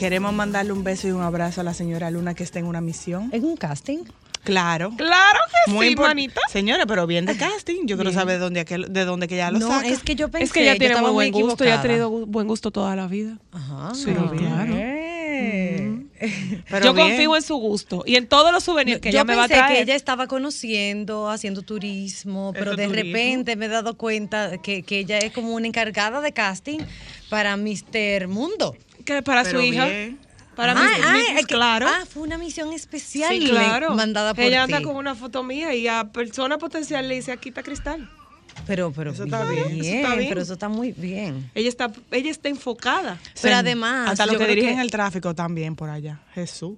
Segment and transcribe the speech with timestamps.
[0.00, 2.80] Queremos mandarle un beso y un abrazo a la señora Luna que está en una
[2.80, 3.28] misión.
[3.32, 3.98] ¿En un casting?
[4.42, 4.92] Claro.
[4.96, 6.40] Claro que sí, impor- manita.
[6.50, 7.86] Señora, pero bien de casting.
[7.86, 9.86] Yo quiero saber de dónde, aquel- de dónde que ella lo No, saca.
[9.86, 12.24] es que yo pensé Es que ella tiene muy buen gusto y ha tenido gu-
[12.26, 13.36] buen gusto toda la vida.
[13.52, 13.94] Ajá.
[13.94, 14.74] Sí, claro.
[16.70, 17.08] Pero Yo bien.
[17.08, 19.48] confío en su gusto y en todos los souvenirs que yo ella me va a
[19.48, 19.76] pensé traer.
[19.76, 23.04] que ella estaba conociendo, haciendo turismo, pero de turismo.
[23.06, 26.80] repente me he dado cuenta que, que ella es como una encargada de casting
[27.30, 28.28] para Mr.
[28.28, 28.76] Mundo.
[29.04, 29.86] Que para Pero su hija.
[29.86, 30.18] bien.
[30.56, 31.86] Para Ah, mí, ah, mi- es que- claro.
[31.88, 33.94] Ah, fue una misión especial sí, claro.
[33.94, 34.72] mandada por ella ti.
[34.74, 38.10] anda con una foto mía y a persona potencial le dice, aquí está Cristal.
[38.66, 40.28] Pero, pero Eso está bien, eso está bien.
[40.28, 41.50] pero eso está muy bien.
[41.54, 43.18] Ella está, ella está enfocada.
[43.40, 43.58] Pero Sí.
[43.60, 46.20] además, Hasta los que dirigen que- el tráfico también por allá.
[46.34, 46.74] Jesús.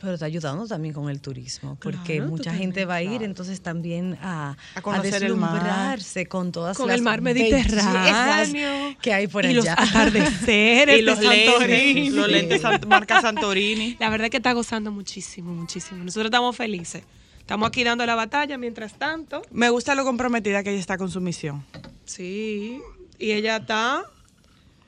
[0.00, 3.60] Pero está ayudando también con el turismo, porque Claro, mucha gente va a ir entonces
[3.60, 5.02] también a, A mar.
[5.02, 8.96] deslumbrarse con todas Con las el mar Mediterráneo.
[9.02, 9.76] que hay por y allá.
[9.78, 11.94] los atardeceres Y los de Santorini.
[11.94, 13.96] lentes, los lentes marca Santorini.
[14.00, 16.04] La verdad es que está gozando muchísimo, muchísimo.
[16.04, 17.02] Nosotros estamos felices.
[17.40, 19.42] Estamos aquí dando la batalla mientras tanto.
[19.50, 21.64] Me gusta lo comprometida que ella está con su misión.
[22.04, 22.78] Sí.
[23.18, 24.04] Y ella está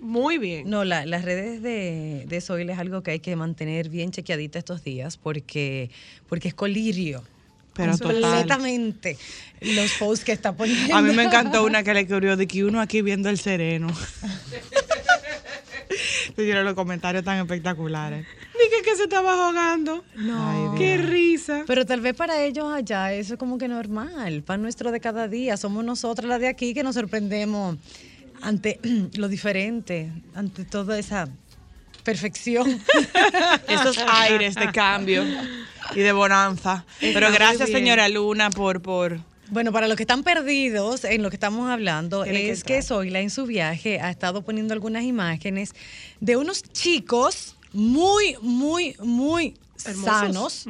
[0.01, 0.69] muy bien.
[0.69, 4.59] No, la- las redes de, de Soil es algo que hay que mantener bien chequeadita
[4.59, 5.91] estos días porque,
[6.29, 7.23] porque es colirio.
[7.75, 8.21] Pero total.
[8.21, 9.17] completamente
[9.61, 10.95] los posts que está poniendo.
[10.95, 13.87] A mí me encantó una que le escribió de que uno aquí viendo el sereno.
[16.37, 18.27] Tuvieron los comentarios tan espectaculares.
[18.55, 20.05] Dije que se estaba ahogando.
[20.17, 20.75] No.
[20.77, 21.65] Qué risa.
[21.67, 25.29] Pero tal vez para ellos allá eso es como que normal, pan nuestro de cada
[25.29, 25.57] día.
[25.57, 27.77] Somos nosotras las de aquí que nos sorprendemos
[28.43, 28.79] ante
[29.15, 31.29] lo diferente, ante toda esa
[32.05, 32.81] perfección.
[33.69, 35.23] Esos aires de cambio
[35.95, 36.85] y de bonanza.
[37.01, 39.21] Pero muy gracias, señora Luna, por, por
[39.51, 42.77] Bueno, para los que están perdidos en lo que estamos hablando, Tiene que es que,
[42.77, 42.89] entrar.
[42.99, 45.75] Zoila en su viaje ha estado poniendo algunas imágenes
[46.21, 50.13] de unos chicos muy, muy, muy Hermosos.
[50.13, 50.67] sanos,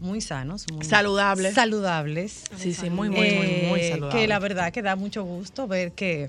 [0.00, 1.54] muy sanos, muy Saludables.
[1.54, 2.42] saludables.
[2.58, 4.20] Sí, sí, muy, muy, muy, muy Eh, saludable.
[4.20, 6.28] Que la verdad que da mucho gusto ver que,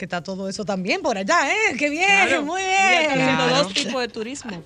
[0.00, 1.76] que está todo eso también por allá, ¿eh?
[1.78, 2.06] ¡Qué bien!
[2.08, 2.42] Claro.
[2.42, 3.10] ¡Muy bien!
[3.10, 3.62] haciendo Claro.
[3.64, 4.64] dos tipos de turismo.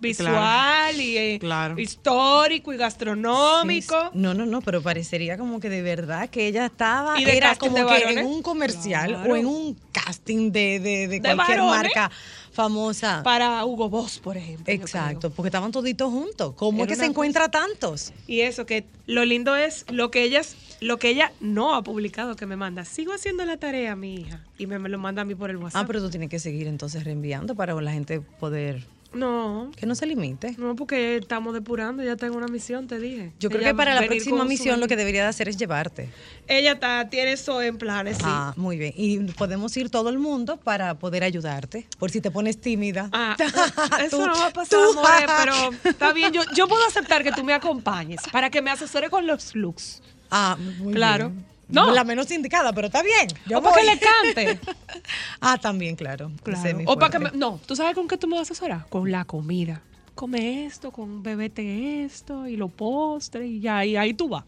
[0.00, 1.78] Visual y eh, Claro.
[1.78, 4.10] histórico y gastronómico.
[4.14, 7.54] No, no, no, pero parecería como que de verdad que ella estaba, ¿Y de era
[7.56, 11.58] como de que en un comercial o en un casting de, de, de De cualquier
[11.60, 11.94] varones.
[11.94, 12.10] marca
[12.54, 13.22] famosa.
[13.22, 14.72] Para Hugo Boss, por ejemplo.
[14.72, 16.54] Exacto, porque estaban toditos juntos.
[16.56, 18.12] ¿Cómo Era es que se encuentra tantos?
[18.26, 22.36] Y eso, que lo lindo es lo que ellas, lo que ella no ha publicado,
[22.36, 22.84] que me manda.
[22.84, 24.44] Sigo haciendo la tarea, mi hija.
[24.56, 25.82] Y me, me lo manda a mí por el WhatsApp.
[25.82, 28.84] Ah, pero tú tienes que seguir entonces reenviando para la gente poder...
[29.14, 30.54] No, Que no se limite.
[30.58, 33.32] no, porque estamos depurando, ya tengo una misión, te dije.
[33.38, 35.56] Yo creo Ella que para la próxima su misión lo que debería de hacer es
[35.56, 36.08] llevarte.
[36.46, 38.24] Ella está, tiene eso en planes, sí.
[38.26, 38.92] Ah, muy bien.
[38.96, 41.86] Y podemos ir todo el mundo para poder ayudarte.
[41.98, 43.08] Por si te pones tímida.
[43.12, 43.36] Ah,
[44.04, 44.98] eso Tú- no va a pasar, tú-
[45.38, 45.54] pero
[45.90, 46.32] está bien.
[46.32, 50.02] Yo, yo puedo aceptar que tú me acompañes para que me asesore con los looks.
[50.30, 51.30] Ah, muy Claro.
[51.30, 51.53] bien.
[51.68, 51.90] No.
[51.92, 53.28] La menos indicada, pero está bien.
[53.46, 54.60] Yo o para que le cante.
[55.40, 56.30] ah, también, claro.
[56.42, 56.78] Claro.
[56.86, 58.86] O para que me- No, ¿tú sabes con qué tú me vas a asesorar?
[58.88, 59.80] Con la comida.
[60.14, 64.44] Come esto, con bebete esto, y los postres, y ya, y ahí tú vas.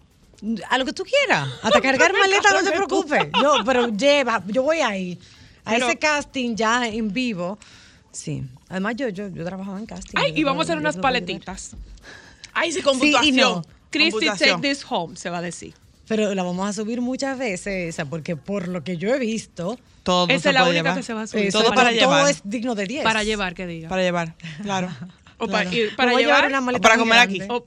[0.68, 1.48] A lo que tú quieras.
[1.62, 3.30] Hasta cargar maleta, no se preocupe.
[3.42, 5.18] Yo, pero lleva, yo voy ahí.
[5.64, 7.58] A Pero- ese casting ya en vivo.
[8.12, 8.44] Sí.
[8.68, 10.14] Además, yo, yo, yo trabajaba en casting.
[10.16, 11.74] Ay, y vamos a hacer unas paletitas.
[12.52, 13.62] Ay, sí, con Sí y no.
[13.90, 14.60] Christy, Computación.
[14.60, 15.74] take this home, se va a decir.
[16.08, 19.18] Pero la vamos a subir muchas veces, o sea, porque por lo que yo he
[19.18, 20.96] visto, Todo Esa se es la única llevar.
[20.96, 21.50] que se va a subir.
[21.50, 22.30] Todo para todo llevar.
[22.30, 23.02] es digno de 10.
[23.04, 23.88] Para llevar, que diga.
[23.88, 24.88] Para llevar, claro.
[25.38, 25.70] o pa- Claro.
[25.76, 26.46] y para llevar.
[26.46, 27.40] una maleta o para comer aquí.
[27.48, 27.64] o-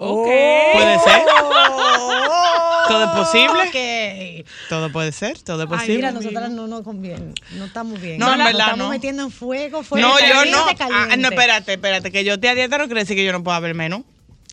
[0.00, 0.20] Oh.
[0.22, 0.26] ok.
[0.74, 1.22] Puede ser.
[2.88, 4.42] Todo es posible.
[4.42, 4.46] ok.
[4.68, 5.96] Todo puede ser, todo es Ay, posible.
[5.96, 7.34] Mira, Dios nosotras no nos conviene.
[7.52, 8.18] No estamos bien.
[8.18, 8.90] No, Nos en verdad, estamos no.
[8.90, 9.82] metiendo en fuego.
[9.82, 10.66] fuego no, yo caliente, no.
[10.68, 11.16] Ah, caliente.
[11.16, 13.58] no, espérate, espérate, que yo esté a dieta no quiere decir que yo no pueda
[13.60, 14.04] ver menú.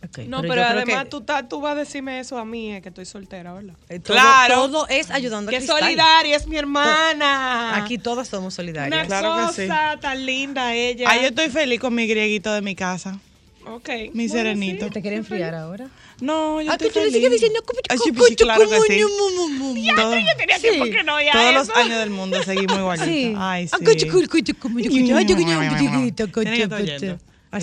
[0.05, 2.81] Ok, No, pero, creo además que, tú, tú vas a decirme eso a mí, eh,
[2.81, 3.75] que estoy soltera, ¿verdad?
[3.89, 4.55] eh, todo, Claro.
[4.55, 5.79] Todo es ayudando a Qué Cristal.
[5.79, 7.75] solidaria es mi hermana.
[7.77, 9.07] Aquí todas somos Una solidarias.
[9.07, 9.67] Claro que sí.
[9.67, 11.09] cosa tan linda ella.
[11.09, 13.19] Ay, yo estoy feliz con mi grieguito de mi casa.
[13.67, 13.89] Ok.
[14.13, 14.85] Mi Bueno, serenito.
[14.85, 14.91] sí.
[14.91, 15.87] ¿Te quiere enfriar ahora?
[16.21, 17.15] No, yo Ah, estoy que tú le feliz.
[17.15, 19.01] sigues diciendo como Ay, sí, como- sí, claro que sí.
[19.03, 23.09] mu- Todo- Yo tenía tiempo que no oía todos los años del mundo seguimos igualitos.
[23.09, 23.33] Sí.
[23.37, 23.75] Ay, sí.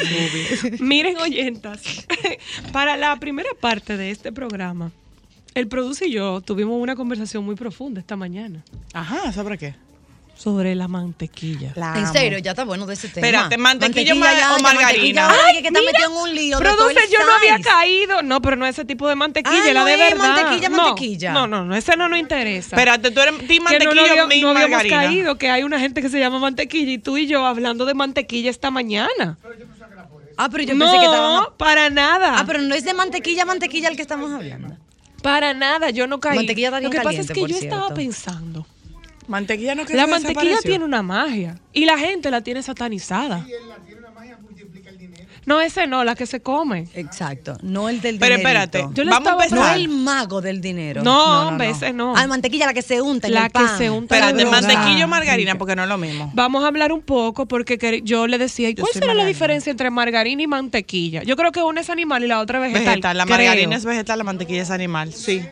[0.81, 1.83] Miren, oyentas,
[2.73, 4.91] para la primera parte de este programa,
[5.55, 8.62] el produce y yo tuvimos una conversación muy profunda esta mañana
[8.94, 9.75] Ajá, ¿sobre qué?
[10.35, 11.73] sobre la mantequilla.
[11.77, 13.25] La En serio, ya está bueno de ese tema.
[13.25, 15.31] Espérate, ¿mantequilla ya, o margarina?
[15.31, 18.23] Ay, que está mira, metido en un lío Produce, yo no había caído.
[18.23, 20.17] No, pero no ese tipo de mantequilla, Ah, la no de es verdad.
[20.19, 21.33] mantequilla, No, mantequilla.
[21.33, 22.75] No, no, no, ese no nos interesa.
[22.75, 25.79] Espérate, tú eres no, mantequilla no, o habíamos- team no habíamos caído, que hay una
[25.79, 29.38] gente que se llama mantequilla y tú y yo hablando de mantequilla esta mañana.
[30.37, 31.44] Ah, pero yo no, pensé que estaban...
[31.56, 32.38] para nada.
[32.38, 34.76] Ah, pero no es de mantequilla, mantequilla el que estamos hablando.
[35.23, 36.37] Para nada, yo no caí.
[36.37, 38.67] Mantequilla está Lo que pasa es que yo estaba pensando.
[39.29, 43.46] Mantequilla no La mantequilla tiene una magia y la gente la tiene satanizada.
[45.44, 46.87] No, ese no, la que se come.
[46.94, 48.61] Exacto, no el del Pero dinero.
[48.61, 49.59] espérate, Yo le vamos a empezar.
[49.59, 51.03] No el mago del dinero.
[51.03, 52.15] No, hombre, ese no.
[52.17, 53.77] Ah, mantequilla, la que se unta en La el que pan.
[53.79, 56.31] se unta Espérate, Pero- mantequilla o margarina, porque no es lo mismo.
[56.35, 59.71] Vamos a hablar un poco porque yo le decía, ¿y Yo cuál será la diferencia
[59.71, 61.23] entre margarina y mantequilla?
[61.25, 62.85] Yo creo que una es animal y la otra es vegetal.
[62.95, 63.19] Vegetal.
[63.19, 63.37] La creo.
[63.37, 65.12] margarina es vegetal, la mantequilla es animal.
[65.12, 65.43] Sí.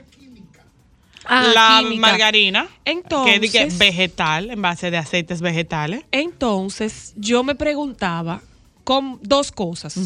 [1.24, 2.00] Ah, la química.
[2.00, 6.02] margarina, Entonces- que es de que vegetal, en base de aceites vegetales.
[6.12, 8.40] Entonces, yo me preguntaba
[8.84, 9.98] con dos cosas.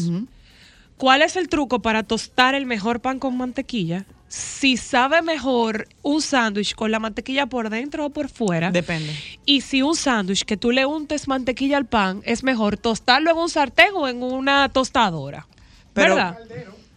[0.97, 4.05] ¿Cuál es el truco para tostar el mejor pan con mantequilla?
[4.27, 8.71] Si sabe mejor un sándwich con la mantequilla por dentro o por fuera.
[8.71, 9.13] Depende.
[9.45, 13.37] Y si un sándwich que tú le untes mantequilla al pan, es mejor tostarlo en
[13.37, 15.47] un sartén o en una tostadora.
[15.93, 16.39] Pero- ¿Verdad?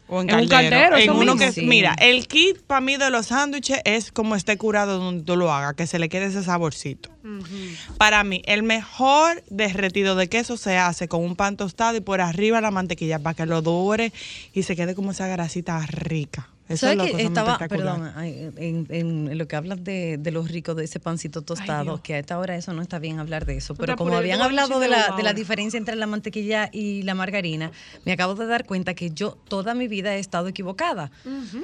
[0.08, 0.90] O en En un caldero.
[0.90, 1.62] caldero, en uno que, Sí.
[1.66, 5.52] mira, el kit para mí de los sándwiches es como esté curado donde tú lo
[5.52, 7.10] hagas, que se le quede ese saborcito.
[7.98, 12.20] Para mí, el mejor derretido de queso se hace con un pan tostado y por
[12.22, 14.12] arriba la mantequilla para que lo dore
[14.54, 16.48] y se quede como esa grasita rica.
[16.68, 20.50] Eso ¿Sabes es que estaba, perdón, en, en- en lo que hablas de, de los
[20.50, 23.56] ricos de ese pancito tostado, que a esta hora eso no está bien hablar de
[23.56, 27.14] eso, pero como habían hablado de la, de la diferencia entre la mantequilla y la
[27.14, 27.70] margarina,
[28.04, 31.10] me acabo de dar cuenta que yo toda mi vida he estado equivocada,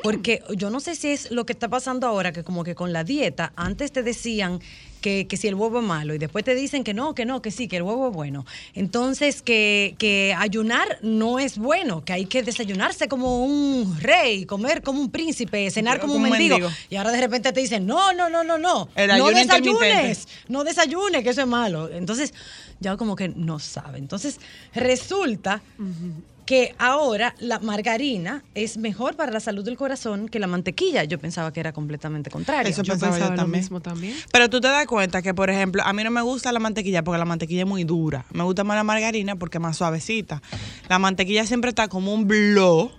[0.02, 2.92] porque yo no sé si es lo que está pasando ahora, que como que con
[2.92, 4.60] la dieta, antes te decían
[5.04, 7.42] que, que si el huevo es malo y después te dicen que no, que no,
[7.42, 8.46] que sí, que el huevo es bueno.
[8.72, 14.80] Entonces, que, que ayunar no es bueno, que hay que desayunarse como un rey, comer
[14.80, 16.56] como un príncipe, cenar como, Como un mendigo.
[16.58, 16.74] mendigo.
[16.88, 20.64] Y ahora de repente te dicen, no, no, no, no, no, El no desayunes, no
[20.64, 21.90] desayunes, que eso es malo.
[21.92, 22.32] Entonces,
[22.80, 23.98] ya como que no sabe.
[23.98, 24.40] Entonces,
[24.74, 25.60] resulta
[26.46, 31.04] que ahora la margarina es mejor para la salud del corazón que la mantequilla.
[31.04, 32.70] Yo pensaba que era completamente contrario.
[32.70, 33.62] Eso Yo pensaba yo pensaba lo también.
[33.62, 34.14] mismo también.
[34.32, 37.02] Pero tú te das cuenta que, por ejemplo, a mí no me gusta la mantequilla
[37.02, 38.26] porque la mantequilla es muy dura.
[38.32, 40.42] Me gusta más la margarina porque es más suavecita.
[40.88, 42.90] La mantequilla siempre está como un blow.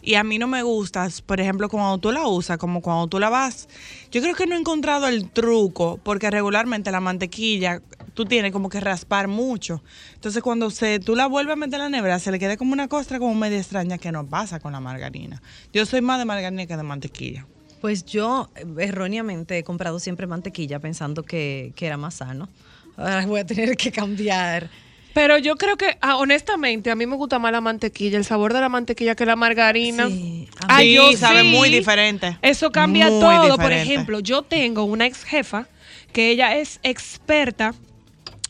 [0.00, 3.18] Y a mí no me gusta, por ejemplo, cuando tú la usas, como cuando tú
[3.18, 3.68] la vas.
[4.12, 7.82] Yo creo que no he encontrado el truco porque regularmente la mantequilla
[8.18, 9.80] tú tienes como que raspar mucho.
[10.14, 12.72] Entonces, cuando se, tú la vuelves a meter en la nevera, se le queda como
[12.72, 15.40] una costra como media extraña que no pasa con la margarina.
[15.72, 17.46] Yo soy más de margarina que de mantequilla.
[17.80, 22.48] Pues yo eh, erróneamente he comprado siempre mantequilla pensando que, que era más sano.
[22.96, 24.68] Ahora voy a tener que cambiar.
[25.14, 28.52] Pero yo creo que, ah, honestamente, a mí me gusta más la mantequilla, el sabor
[28.52, 30.08] de la mantequilla que la margarina.
[30.08, 31.48] Sí, a mí- Ay, Sí, yo sabe sí.
[31.50, 32.36] muy diferente.
[32.42, 33.56] Eso cambia Muy todo.
[33.58, 35.68] Por ejemplo, yo tengo una ex jefa
[36.12, 37.74] que ella es experta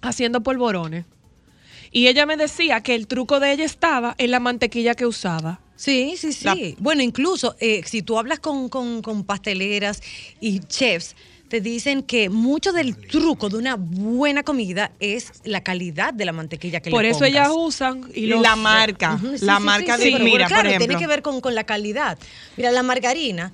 [0.02, 1.04] haciendo polvorones.
[1.90, 5.60] Y ella me decía que el truco de ella estaba en la mantequilla que usaba.
[5.76, 6.44] Sí, sí, sí.
[6.44, 10.02] La- Bueno, incluso eh, si tú hablas con, con- con pasteleras
[10.40, 11.14] y chefs,
[11.48, 16.32] te dicen que mucho del truco de una buena comida es la calidad de la
[16.32, 17.30] mantequilla que Por le eso pongas.
[17.30, 20.46] ellas usan y los- la marca, sí, la sí, marca sí, de, sí, pero mira,
[20.46, 20.86] claro, por ejemplo.
[20.88, 22.18] tiene que ver con, con la calidad.
[22.58, 23.52] Mira, la margarina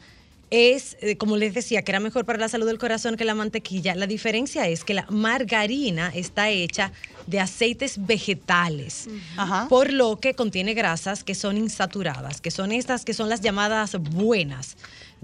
[0.55, 3.35] es, eh, como les decía, que era mejor para la salud del corazón que la
[3.35, 3.97] mantequilla.
[3.97, 6.93] La diferencia es que la margarina está hecha
[7.27, 9.67] de aceites vegetales, Ajá.
[9.69, 13.97] por lo que contiene grasas que son insaturadas, que son estas que son las llamadas
[13.99, 14.77] buenas.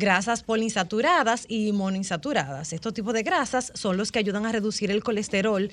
[0.05, 2.73] Grasas poliinsaturadas y monoinsaturadas.
[2.73, 5.71] Estos tipos de grasas son los que ayudan a reducir el colesterol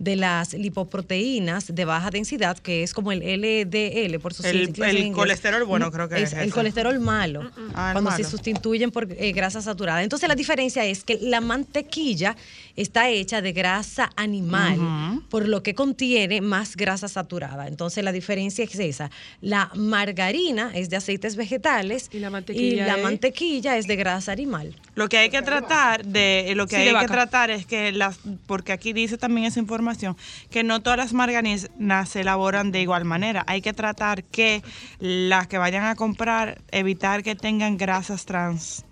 [0.00, 5.12] de las lipoproteínas de baja densidad, que es como el LDL por sus El- el
[5.12, 9.06] colesterol bueno, Mm, creo que es el colesterol malo, Ah, el cuando se sustituyen por
[9.12, 10.02] eh, grasa saturada.
[10.02, 12.34] Entonces la diferencia es que la mantequilla
[12.80, 17.66] está hecha de grasa animal, por lo que contiene más grasa saturada.
[17.66, 19.10] Entonces la diferencia es esa.
[19.40, 24.32] La margarina es de aceites vegetales Y la mantequilla la es- mantequilla es de grasa
[24.32, 24.76] animal.
[24.94, 28.18] Lo que hay que tratar de lo que Sí, hay que tratar es que las
[28.46, 30.16] porque aquí dice también esa información
[30.50, 31.68] que no todas las margarinas
[32.08, 33.44] se elaboran de igual manera.
[33.48, 34.62] Hay que tratar que
[35.00, 38.84] las que vayan a comprar evitar que tengan grasas trans.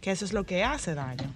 [0.00, 1.32] Que eso es lo que hace daño.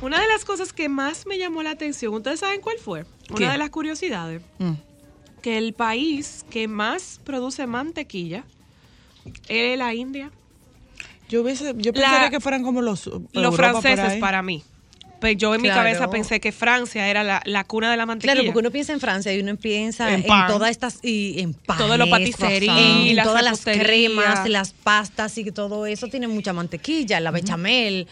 [0.00, 3.04] Una de las cosas que más me llamó la atención, ¿ustedes saben cuál fue?
[3.28, 3.34] ¿Qué?
[3.44, 4.72] Una de las curiosidades, Mm.
[5.42, 8.44] que el país que más produce mantequilla
[9.48, 10.30] es la India.
[11.28, 14.62] Yo hubiese, yo La- pensaría que fueran como los Los Europa franceses para mí.
[15.20, 18.34] Pues yo en mi cabeza pensé que Francia era la, la cuna de la mantequilla.
[18.34, 21.84] Claro, porque uno piensa en Francia y uno piensa En todas estas y en panes,
[21.84, 22.70] Todo lo patisserie,
[23.10, 28.06] en las todas las cremas, las pastas y todo eso tiene mucha mantequilla, la bechamel.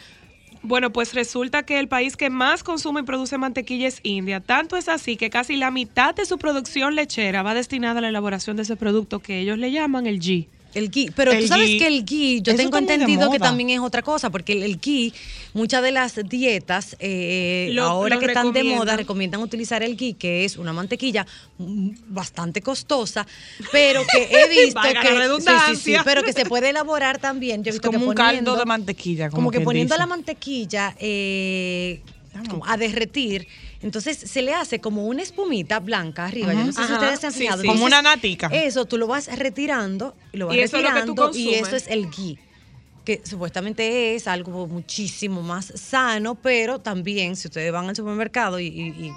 [0.67, 4.41] Bueno, pues resulta que el país que más consume y produce mantequilla es India.
[4.41, 8.09] Tanto es así que casi la mitad de su producción lechera va destinada a la
[8.09, 10.49] elaboración de ese producto que ellos le llaman el ghee.
[10.77, 11.79] El ghee, pero El tú sabes ghee.
[11.79, 14.79] que el ghee, yo Eso tengo entendido que también es otra cosa, porque el, el
[14.79, 15.13] ghee,
[15.55, 19.41] muchas de las dietas, eh, Lo- ahora lo que están de moda, recomiendan.
[19.41, 21.27] utilizar el ghee, que es una mantequilla
[21.59, 23.27] mm, bastante costosa,
[23.73, 26.03] pero que he visto que, sí, sí, sí, redundancia.
[26.05, 27.65] pero que se puede elaborar también.
[27.65, 29.95] Yo he Es visto como que un caldo poniendo- de mantequilla, como Como que poniendo
[29.95, 29.99] dice.
[29.99, 32.01] la mantequilla eh,
[32.67, 33.47] a derretir,
[33.87, 36.53] entonces se le hace como una espumita blanca arriba.
[36.53, 37.63] Yo no sé si ustedes se han fijado.
[37.63, 37.69] sí.
[37.69, 38.49] Como Entonces, una natica.
[38.53, 41.31] Eso tú lo vas retirando y lo vas Y eso es lo que tú retirando
[41.39, 41.61] y consumes.
[41.69, 42.39] eso es el ghee
[43.05, 48.67] que supuestamente es algo muchísimo más sano, pero también si ustedes van al supermercado y,
[48.67, 49.13] y-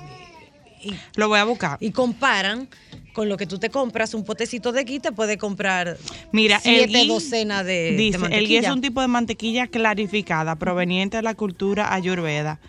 [0.83, 1.77] y- y- Lo voy a buscar.
[1.81, 2.69] y comparan
[3.13, 5.97] con lo que tú te compras, un potecito de ghee te puede comprar
[6.31, 8.59] Mira, el siete ghee, docenas de, de dice, el ghee mantequilla.
[8.69, 12.59] es un tipo de mantequilla clarificada proveniente de la cultura ayurveda.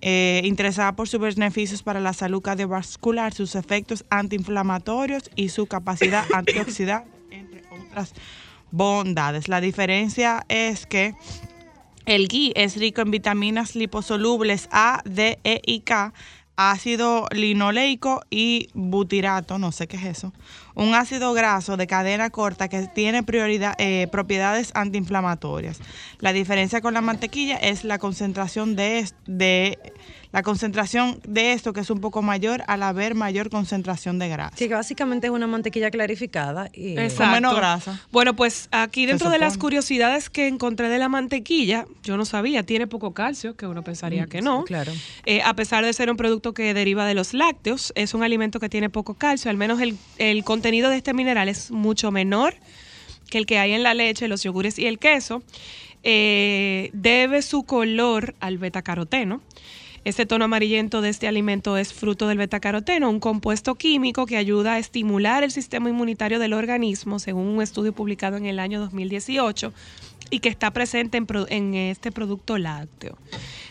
[0.00, 6.24] Eh, interesada por sus beneficios para la salud cardiovascular, sus efectos antiinflamatorios y su capacidad
[6.32, 8.14] antioxidante, entre otras
[8.70, 9.48] bondades.
[9.48, 11.14] La diferencia es que
[12.06, 16.12] el ghee es rico en vitaminas liposolubles A, D, E y K,
[16.56, 20.32] ácido linoleico y butirato, no sé qué es eso.
[20.78, 25.80] Un ácido graso de cadena corta que tiene prioridad, eh, propiedades antiinflamatorias.
[26.20, 29.76] La diferencia con la mantequilla es la concentración de, de
[30.32, 34.56] la concentración de esto que es un poco mayor al haber mayor concentración de grasa.
[34.56, 37.34] Sí, que básicamente es una mantequilla clarificada y Exacto.
[37.34, 38.00] menos grasa.
[38.10, 42.62] Bueno, pues aquí dentro de las curiosidades que encontré de la mantequilla, yo no sabía,
[42.62, 44.64] tiene poco calcio, que uno pensaría que no.
[44.64, 44.92] claro.
[45.24, 48.60] Eh, a pesar de ser un producto que deriva de los lácteos, es un alimento
[48.60, 52.54] que tiene poco calcio, al menos el, el contenido de este mineral es mucho menor
[53.28, 55.42] que el que hay en la leche, los yogures y el queso.
[56.04, 59.40] Eh, debe su color al betacaroteno.
[60.08, 64.72] Este tono amarillento de este alimento es fruto del betacaroteno, un compuesto químico que ayuda
[64.72, 69.70] a estimular el sistema inmunitario del organismo, según un estudio publicado en el año 2018
[70.30, 73.18] y que está presente en, en este producto lácteo.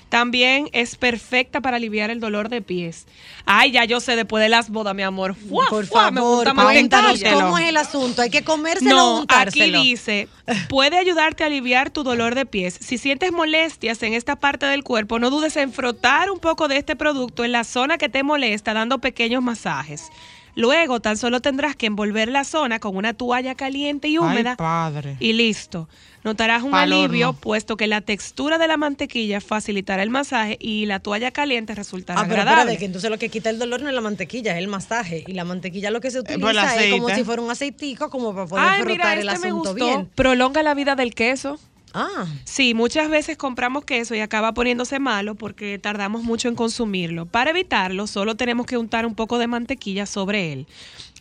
[0.10, 3.08] También es perfecta para aliviar el dolor de pies.
[3.46, 5.36] Ay, ya yo sé después de las bodas, mi amor.
[5.36, 6.12] ¡Fua, Por fua!
[6.12, 8.22] Me favor, gusta cuéntanos cómo es el asunto.
[8.22, 10.30] Hay que comérselo No, aquí dice,
[10.70, 12.78] puede ayudarte a aliviar tu dolor de pies.
[12.80, 16.78] Si sientes molestias en esta parte del cuerpo, no dudes en frotar un poco de
[16.78, 20.10] este producto en la zona que te molesta, dando pequeños masajes.
[20.58, 24.56] Luego, tan solo tendrás que envolver la zona con una toalla caliente y húmeda Ay,
[24.58, 25.16] padre.
[25.20, 25.88] y listo.
[26.24, 31.00] Notarás un alivio, puesto que la textura de la mantequilla facilitará el masaje y la
[31.00, 32.62] toalla caliente resultará Ah, pero agradable.
[32.74, 35.24] espérate, que entonces lo que quita el dolor no es la mantequilla, es el masaje.
[35.28, 38.34] Y la mantequilla lo que se el utiliza es como si fuera un aceitico, como
[38.34, 39.86] para poder Ay, frotar mira, el este me asunto gustó.
[39.86, 40.10] bien.
[40.16, 41.60] Prolonga la vida del queso.
[41.94, 47.26] Ah, Sí, muchas veces compramos queso y acaba poniéndose malo porque tardamos mucho en consumirlo.
[47.26, 50.68] Para evitarlo, solo tenemos que untar un poco de mantequilla sobre él.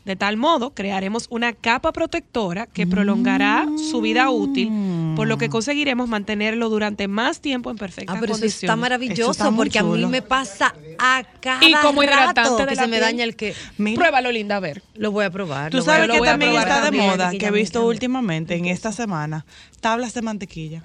[0.07, 4.71] De tal modo, crearemos una capa protectora que prolongará su vida útil,
[5.17, 8.63] por lo que conseguiremos mantenerlo durante más tiempo en perfectas Ah, pero eso condiciones.
[8.63, 12.57] está Eso maravilloso está porque a mí me pasa a cada Y como hidratante rato
[12.59, 14.81] de que la se me daña el que Mira, Pruébalo, linda, a ver.
[14.95, 15.73] lo voy a probar.
[15.73, 17.85] Tú a- sabes lo que voy a también está de también, moda, que he visto
[17.85, 19.45] últimamente en esta semana,
[19.81, 20.85] tablas de mantequilla.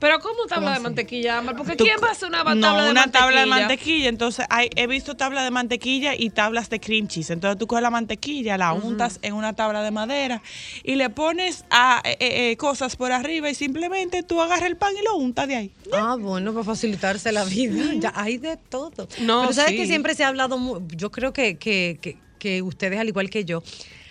[0.00, 1.56] Pero ¿cómo tabla de mantequilla, Amar?
[1.56, 3.12] Porque ¿quién va a hacer una no, tabla de una mantequilla?
[3.12, 4.08] tabla de mantequilla.
[4.08, 7.30] Entonces, hay, he visto tabla de mantequilla y tablas de cream cheese.
[7.30, 10.42] Entonces, tú coges la mantequilla, la untas en una tabla de madera
[10.82, 14.94] y le pones a, eh, eh, cosas por arriba y simplemente tú agarras el pan
[14.98, 15.70] y lo untas de ahí.
[15.92, 17.92] Ah, bueno, para facilitarse la vida.
[18.00, 19.06] Ya hay de todo.
[19.20, 19.76] No, Pero sabes sí.
[19.76, 23.44] que siempre se ha hablado, yo creo que, que, que, que ustedes, al igual que
[23.44, 23.62] yo,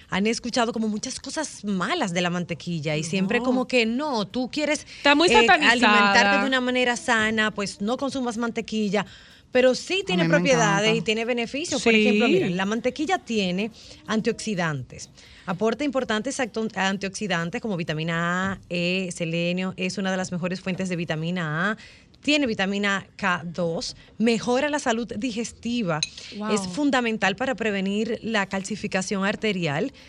[0.10, 4.50] han escuchado como muchas cosas malas de la mantequilla y siempre como que no, tú
[4.52, 5.72] quieres Está muy satanizada.
[5.72, 9.06] alimentarte de una manera sana, pues no consumas mantequilla.
[9.52, 11.82] Pero sí tiene propiedades y tiene beneficios.
[11.82, 13.72] Por ejemplo, mira, la mantequilla tiene
[14.06, 15.10] antioxidantes.
[15.48, 19.74] Aporta importantes antioxidantes como vitamina A, E, selenio.
[19.76, 21.78] Es una de las mejores fuentes de vitamina A.
[22.22, 26.02] Tiene vitamina K2, mejora la salud digestiva.
[26.38, 26.52] Wow.
[26.52, 29.92] Es fundamental para prevenir la calcificación arterial.
[29.94, 30.02] Ay,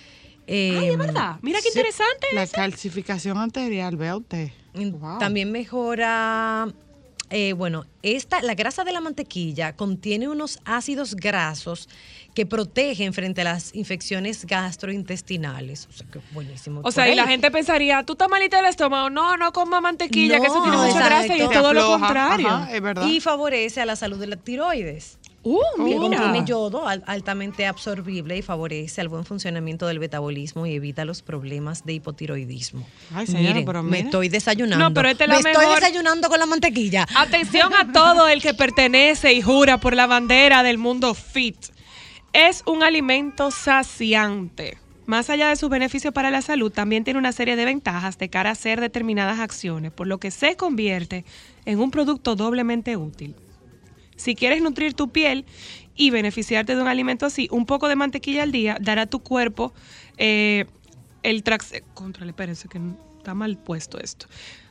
[0.46, 1.36] Eh, de verdad.
[1.42, 1.78] Mira qué sí.
[1.78, 2.26] interesante.
[2.32, 4.50] La calcificación arterial, vea usted.
[4.74, 5.18] Wow.
[5.18, 6.66] También mejora,
[7.30, 11.88] eh, bueno, esta, la grasa de la mantequilla contiene unos ácidos grasos
[12.34, 15.86] que protegen frente a las infecciones gastrointestinales.
[15.88, 16.80] O sea, que buenísimo.
[16.82, 19.10] O sea, y la gente pensaría, tú estás malita del estómago.
[19.10, 22.48] No, no coma mantequilla, que eso tiene mucha grasa y es todo lo contrario.
[22.48, 23.06] ajá, es verdad.
[23.06, 25.19] Y favorece a la salud de la tiroides.
[25.42, 25.98] Uh, que mira.
[26.00, 31.22] contiene yodo al- altamente absorbible y favorece al buen funcionamiento del metabolismo y evita los
[31.22, 32.86] problemas de hipotiroidismo.
[33.14, 34.86] Ay, señora, Miren, pero me estoy desayunando.
[34.88, 37.06] No, pero esta es la me estoy desayunando con la mantequilla.
[37.16, 41.56] Atención a todo el que pertenece y jura por la bandera del mundo fit.
[42.34, 44.76] Es un alimento saciante.
[45.06, 48.28] Más allá de sus beneficios para la salud, también tiene una serie de ventajas de
[48.28, 51.24] cara a hacer determinadas acciones, por lo que se convierte
[51.64, 53.34] en un producto doblemente útil.
[54.20, 55.46] Si quieres nutrir tu piel
[55.96, 59.20] y beneficiarte de un alimento así, un poco de mantequilla al día dará a tu
[59.20, 59.72] cuerpo
[60.18, 60.66] eh,
[61.22, 61.72] el trax...
[61.94, 62.78] Contra, espérense que
[63.16, 64.26] está mal puesto esto.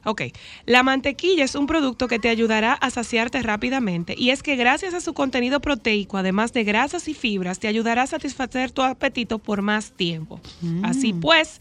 [0.06, 0.22] Ok,
[0.66, 4.94] la mantequilla es un producto que te ayudará a saciarte rápidamente y es que gracias
[4.94, 9.40] a su contenido proteico, además de grasas y fibras, te ayudará a satisfacer tu apetito
[9.40, 10.40] por más tiempo.
[10.84, 11.60] Así pues,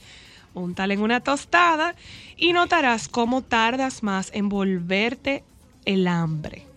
[0.55, 1.95] úntala en una tostada
[2.37, 5.43] y notarás cómo tardas más en volverte
[5.85, 6.68] el hambre.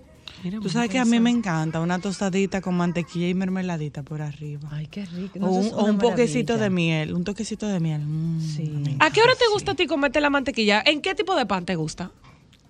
[0.43, 4.21] Mira, Tú sabes que a mí me encanta una tostadita con mantequilla y mermeladita por
[4.21, 4.69] arriba.
[4.71, 5.39] Ay, qué rico.
[5.39, 8.01] o un, o un poquecito de miel, un toquecito de miel.
[8.03, 8.97] Mm, Sí.
[8.99, 10.81] ¿A qué hora te gusta a ti comerte la mantequilla?
[10.85, 12.11] ¿En qué tipo de pan te gusta?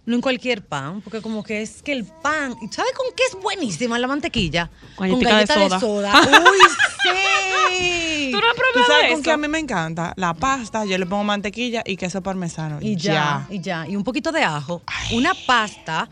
[0.06, 3.24] No en cualquier pan, porque como que es que el pan, ¿y ¿sabes con qué
[3.30, 4.70] es buenísima la mantequilla?
[4.96, 6.12] Con con de galleta de soda.
[6.22, 6.58] Uy,
[7.04, 8.30] sí.
[8.32, 9.14] ¿Tú no has ¿Tú probado sabes eso?
[9.14, 10.14] con qué a mí me encanta?
[10.18, 12.80] La pasta, yo le pongo mantequilla y queso parmesano.
[12.82, 14.82] Y ya, y ya, y un poquito de ajo.
[15.14, 16.10] Una pasta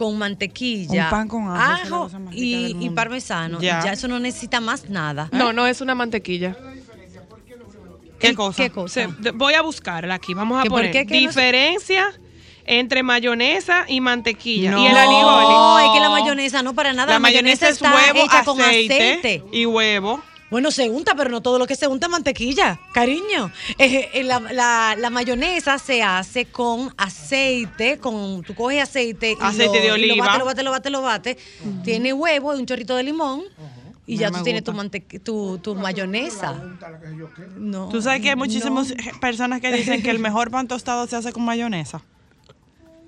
[0.00, 3.60] con mantequilla, Un pan con ajo, ajo y, y parmesano.
[3.60, 3.84] Ya.
[3.84, 5.28] Ya eso no necesita más nada.
[5.30, 6.56] No, no es una mantequilla.
[8.18, 8.62] ¿Qué ¿Y cosa?
[8.62, 9.08] ¿Qué cosa?
[9.22, 10.32] Se- voy a buscarla aquí.
[10.32, 12.06] Vamos a ¿Que por poner qué no se- diferencia
[12.64, 14.70] entre mayonesa y mantequilla.
[14.70, 14.82] No.
[14.82, 15.86] Y el No, alioli.
[15.86, 17.12] es que la mayonesa no para nada.
[17.12, 19.44] La mayonesa es está huevo, hecha con aceite, aceite.
[19.52, 20.22] y huevo.
[20.50, 23.52] Bueno, se unta, pero no todo lo que se unta es mantequilla, cariño.
[23.78, 29.36] Eh, eh, la, la- la mayonesa se hace con aceite, con tú coges aceite, y
[29.40, 30.16] Aceite lo, de y oliva.
[30.38, 31.38] lo bate, lo bate, lo bate, lo bate.
[31.84, 33.42] Tiene huevo y un chorrito de limón.
[34.06, 36.60] Y No ya tú tienes tu, mante- tu, tu mayonesa.
[37.56, 39.20] No, Tú sabes que hay muchísimas no.
[39.20, 42.02] personas que dicen que el mejor pan tostado se hace con mayonesa.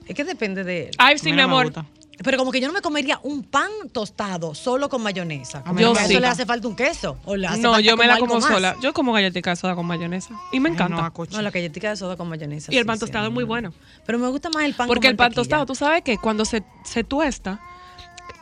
[0.07, 0.91] Es que depende de...
[0.99, 1.67] Ay, sí, mi amor.
[1.67, 1.87] gusta.
[2.23, 5.63] Pero como que yo no me comería un pan tostado solo con mayonesa.
[5.63, 6.13] Como Yo que sí.
[6.13, 7.19] eso le hace falta un queso.
[7.25, 8.45] O le hace No, falta yo me la como más.
[8.45, 8.77] sola.
[8.83, 10.35] Yo como galletita de soda con mayonesa.
[10.53, 11.13] Y me Ay, encanta.
[11.31, 12.73] no, la galletita de soda con mayonesa.
[12.73, 13.73] y el pan tostado es muy bueno.
[14.07, 16.45] Pero me gusta más el pan Porque con el pan tostado, tú sabes que cuando
[16.45, 17.61] se, se tuesta,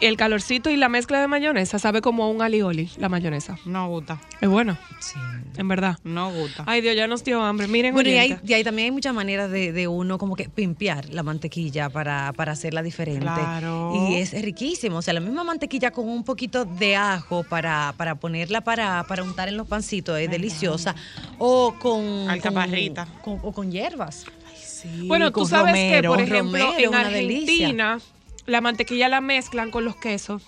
[0.00, 3.58] el calorcito y la mezcla de mayonesa sabe como a un alioli, la mayonesa.
[3.64, 4.20] No gusta.
[4.40, 5.18] Es bueno, Sí.
[5.56, 5.98] en verdad.
[6.04, 6.64] No gusta.
[6.66, 7.68] Ay, Dios, ya nos dio hambre.
[7.68, 10.48] Miren, Bueno, y hay, y hay también hay muchas maneras de, de uno como que
[10.48, 13.20] pimpear la mantequilla para, para hacerla diferente.
[13.22, 13.92] Claro.
[14.10, 14.96] Y es riquísimo.
[14.98, 19.22] O sea, la misma mantequilla con un poquito de ajo para, para ponerla para, para
[19.22, 20.94] untar en los pancitos es deliciosa.
[21.38, 22.28] O con...
[22.30, 23.06] Alcaparrita.
[23.22, 24.24] con- con- o con hierbas.
[24.56, 26.10] Sí, Bueno, tú con sabes que, romero.
[26.12, 27.98] por ejemplo, romero, en una delicia.
[28.50, 30.44] La mantequilla la mezclan con los quesos.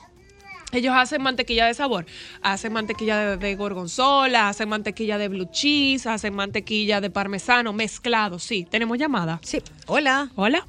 [0.72, 2.04] Ellos hacen mantequilla de sabor.
[2.42, 8.40] Hacen mantequilla de, de gorgonzola, hacen mantequilla de blue cheese, hacen mantequilla de parmesano, mezclado.
[8.40, 9.38] Sí, tenemos llamada.
[9.44, 9.62] Sí.
[9.86, 10.30] Hola.
[10.34, 10.66] Hola.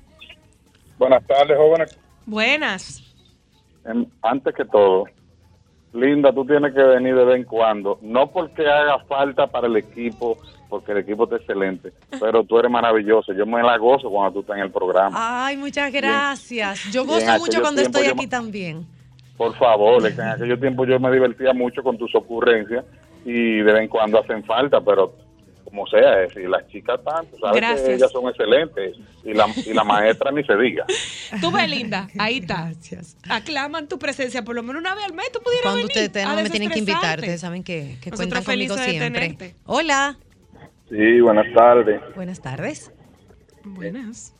[1.00, 1.98] Buenas tardes, jóvenes.
[2.28, 3.02] Buenas.
[3.84, 5.06] Em, antes que todo,
[5.94, 8.00] Linda, tú tienes que venir de vez en cuando.
[8.02, 12.72] No porque haga falta para el equipo, porque el equipo está excelente, pero tú eres
[12.72, 13.32] maravilloso.
[13.34, 15.46] Yo me la gozo cuando tú estás en el programa.
[15.46, 16.92] Ay, muchas gracias.
[16.92, 18.86] Yo gozo mucho cuando estoy aquí también.
[19.38, 22.86] Por favor, es que en aquellos tiempos yo me divertía mucho con tus ocurrencias
[23.26, 25.14] y de vez en cuando hacen falta, pero
[25.74, 27.82] como sea, es decir, las chicas están, tú sabes Gracias.
[27.88, 30.86] que ellas son excelentes y la, y la maestra ni se diga.
[31.42, 32.66] Tú ves, linda, ahí está.
[32.66, 33.18] Gracias.
[33.28, 35.32] Aclaman tu presencia por lo menos una vez al mes.
[35.32, 38.44] Tú pudieras Cuando venir ustedes no me tienen que invitar, ustedes saben que, que cuentan
[38.44, 39.00] conmigo siempre.
[39.00, 39.56] tenerte.
[39.66, 40.16] Hola,
[40.90, 42.02] Sí, buenas tardes.
[42.16, 42.92] buenas tardes.
[43.64, 44.36] Buenas.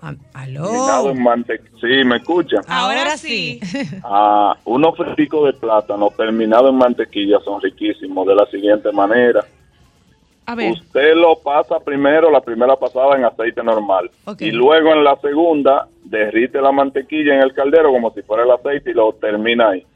[0.00, 1.14] Ah, Terminado Aló.
[1.80, 2.58] Sí, ¿me escucha?
[2.68, 3.58] Ahora sí.
[4.04, 9.44] Ah, unos friticos de plátano terminados en mantequilla son riquísimos de la siguiente manera.
[10.46, 10.72] A ver.
[10.72, 14.10] Usted lo pasa primero, la primera pasada en aceite normal.
[14.38, 18.50] Y luego en la segunda, derrite la mantequilla en el caldero como si fuera el
[18.50, 19.86] aceite y lo termina ahí.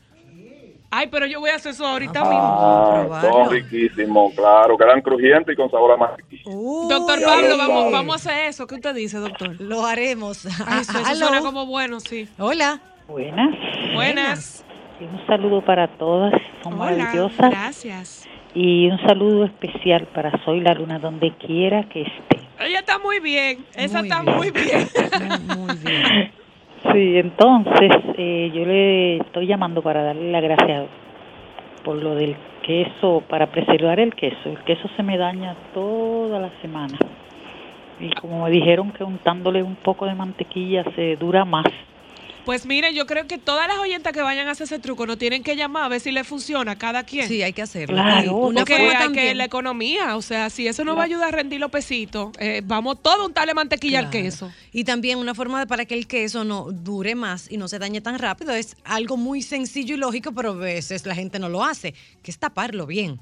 [0.90, 2.38] Ay, pero yo voy a hacer eso ahorita mismo.
[2.40, 3.30] Ah, probarlo.
[3.30, 4.78] son riquísimos, claro.
[4.78, 6.42] Quedan crujientes y con sabor a mantequilla.
[6.46, 8.66] Uh, Doctor Pablo, lo vamos, vamos a hacer eso.
[8.66, 9.60] ¿Qué usted dice, doctor?
[9.60, 10.46] Lo haremos.
[10.66, 12.26] Ay, eso, eso suena como bueno, sí.
[12.38, 12.80] Hola.
[13.06, 13.54] Buenas,
[13.94, 14.64] Buenas.
[15.00, 16.32] Y un saludo para todas,
[16.62, 16.96] son Hola.
[16.96, 17.50] maravillosas.
[17.50, 18.28] Gracias.
[18.54, 22.38] Y un saludo especial para Soy la Luna, donde quiera que esté.
[22.60, 23.64] Ella está muy bien.
[23.76, 24.36] Esa Muy está bien.
[24.36, 24.88] muy bien.
[25.46, 26.32] Muy, muy bien.
[26.92, 30.86] Sí, entonces eh, yo le estoy llamando para darle las gracias
[31.84, 34.48] por lo del queso, para preservar el queso.
[34.48, 36.96] El queso se me daña toda la semana.
[37.98, 41.66] Y como me dijeron que untándole un poco de mantequilla se dura más.
[42.48, 45.18] Pues miren, yo creo que todas las oyentas que vayan a hacer ese truco no
[45.18, 47.28] tienen que llamar a ver si le funciona a cada quien.
[47.28, 47.96] Sí, hay que hacerlo.
[47.96, 49.36] Claro, una Porque forma hay que también.
[49.36, 52.62] la economía, o sea, si eso no va a ayudar a rendir los pesitos, eh,
[52.64, 54.50] vamos todo a untarle mantequilla al queso.
[54.72, 57.78] Y también una forma de para que el queso no dure más y no se
[57.78, 61.50] dañe tan rápido es algo muy sencillo y lógico, pero a veces la gente no
[61.50, 63.20] lo hace, que es taparlo bien.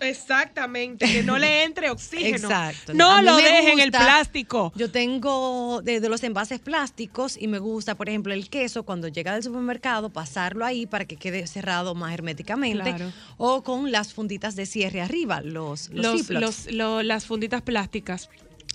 [0.00, 2.36] Exactamente, que no le entre oxígeno.
[2.36, 2.94] Exacto.
[2.94, 4.72] No lo dejen en el plástico.
[4.76, 9.08] Yo tengo de, de los envases plásticos y me gusta, por ejemplo, el queso cuando
[9.08, 12.94] llega del supermercado, pasarlo ahí para que quede cerrado más herméticamente.
[12.94, 13.12] Claro.
[13.36, 16.40] O con las funditas de cierre arriba, los, los, Los, Ziplocs.
[16.66, 18.28] los- lo- las funditas plásticas.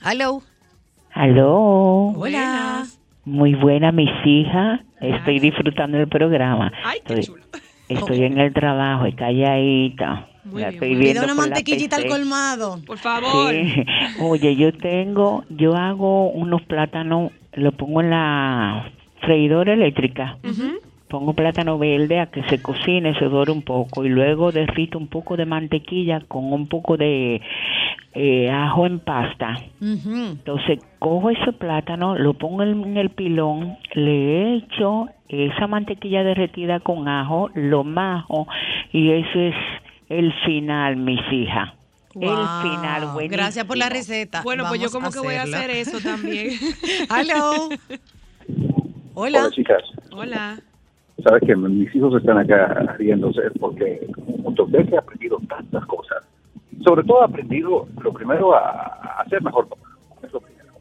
[0.05, 0.43] Hello.
[1.11, 2.07] Aló.
[2.07, 2.17] Hola.
[2.17, 2.99] Buenas.
[3.25, 4.81] Muy buena, mis hijas.
[4.99, 6.71] Estoy disfrutando del programa.
[6.83, 7.43] Ay, qué Estoy- chulo.
[7.89, 10.27] Estoy en el trabajo y calladita.
[10.45, 11.13] Muy La bien, estoy muy bien.
[11.13, 12.79] Pide viendo una mantequillita al colmado.
[12.85, 13.51] Por favor.
[13.51, 13.85] Sí.
[14.21, 20.37] Oye, yo tengo, yo hago unos plátanos, lo pongo en la freidora eléctrica.
[21.07, 25.07] Pongo plátano verde a que se cocine, se dore un poco y luego derrito un
[25.07, 27.39] poco de mantequilla con un poco de
[28.15, 29.55] eh, ajo en pasta.
[29.79, 36.79] Entonces cojo ese plátano, lo pongo en, en el pilón, le echo esa mantequilla derretida
[36.79, 38.47] con ajo, lo majo
[38.91, 39.55] y eso es
[40.17, 41.69] el final, mis hijas.
[42.15, 43.37] El final, buenísimo.
[43.37, 44.41] Gracias por la receta.
[44.43, 46.51] Bueno, pues yo como que voy a hacer eso también.
[47.09, 47.69] Hello.
[49.15, 49.49] Hola.
[49.51, 49.81] chicas.
[50.11, 50.59] Hola.
[51.23, 54.07] Sabes que mis hijos están acá riéndose porque
[54.43, 56.23] junto a ustedes he aprendido tantas cosas.
[56.85, 59.87] Sobre todo he aprendido, lo primero, a, a ser mejor papá.
[60.21, 60.73] Es lo primero.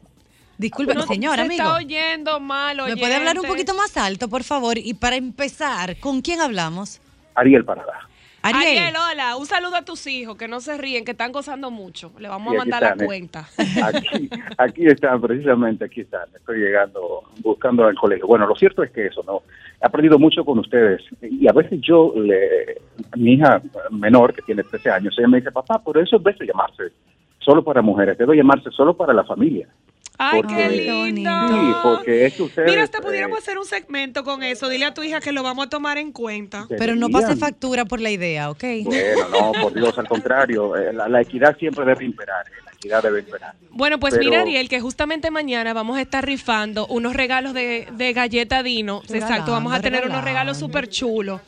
[0.57, 1.63] Disculpe, No, señor, se amigo.
[1.63, 4.77] está oyendo mal, ¿Me puede hablar un poquito más alto, por favor?
[4.77, 6.99] Y para empezar, ¿con quién hablamos?
[7.35, 8.07] Ariel Parada.
[8.43, 8.77] Ariel.
[8.77, 9.35] Ariel, hola.
[9.37, 12.11] Un saludo a tus hijos que no se ríen, que están gozando mucho.
[12.19, 13.05] Le vamos Sí, a mandar la ¿eh?
[13.05, 13.47] cuenta.
[13.83, 16.27] Aquí, aquí están, precisamente aquí están.
[16.35, 18.27] Estoy llegando, buscando al colegio.
[18.27, 19.43] Bueno, lo cierto es que eso, ¿no?
[19.81, 21.01] He aprendido mucho con ustedes.
[21.21, 22.81] Y a veces yo, le,
[23.15, 26.45] mi hija menor, que tiene 13 años, ella me dice, papá, por eso es de
[26.45, 26.91] llamarse
[27.39, 29.67] solo para mujeres, debe llamarse solo para la familia.
[30.17, 31.31] Ay, Porque- qué lindo.
[31.49, 32.69] Sí, porque es que ustedes...
[32.69, 34.69] Mira, hasta eh, pudiéramos hacer un segmento con eso.
[34.69, 36.67] Dile a tu hija que lo vamos a tomar en cuenta.
[36.69, 38.63] Pero no pase factura por la idea, ¿ok?
[38.83, 42.71] Bueno, no, por Dios, al contrario, eh, la, la equidad siempre debe imperar, eh, la
[42.73, 43.53] equidad debe imperar.
[43.71, 47.87] Bueno, pues Pero- mira, Ariel, que justamente mañana vamos a estar rifando unos regalos de,
[47.91, 49.01] de galleta Dino.
[49.01, 51.41] Regalando, Exacto, vamos a tener unos regalos súper chulos.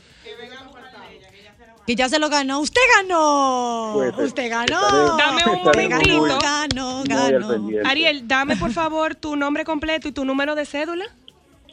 [1.86, 2.60] Que ya se lo ganó.
[2.62, 3.92] ¡Usted ganó!
[3.94, 4.76] Pues, eh, ¡Usted ganó!
[4.82, 6.18] estaré- Dame un momentito.
[6.18, 7.88] muy- Ganó, ganó.
[7.88, 11.06] Ariel, dame por favor tu nombre completo y tu número de cédula.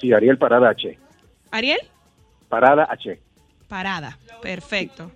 [0.00, 0.98] Sí, Ariel Parada H.
[1.50, 1.78] Ariel,
[2.48, 3.18] Parada H.
[3.68, 4.18] parada.
[4.42, 5.10] Perfecto.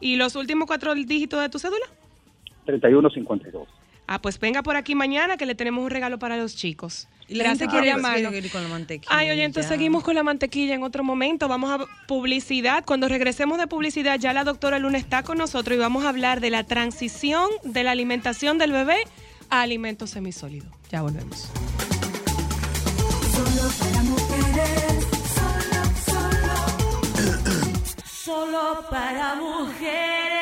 [0.00, 1.86] ¿Y los últimos cuatro dígitos de tu cédula?
[2.64, 3.68] 3152.
[4.08, 7.08] Ah, pues venga por aquí mañana que le tenemos un regalo para los chicos.
[7.28, 8.30] Y la Gracias gente quiere, llamarnos.
[8.30, 9.12] quiere ir con la mantequilla.
[9.12, 11.48] Ay, oye, entonces seguimos con la mantequilla en otro momento.
[11.48, 12.84] Vamos a publicidad.
[12.84, 16.40] Cuando regresemos de publicidad, ya la doctora Luna está con nosotros y vamos a hablar
[16.40, 18.98] de la transición de la alimentación del bebé
[19.50, 20.68] a alimentos semisólidos.
[20.90, 21.50] Ya volvemos.
[23.32, 27.42] Solo para mujeres, solo, solo.
[28.06, 30.35] solo para mujeres.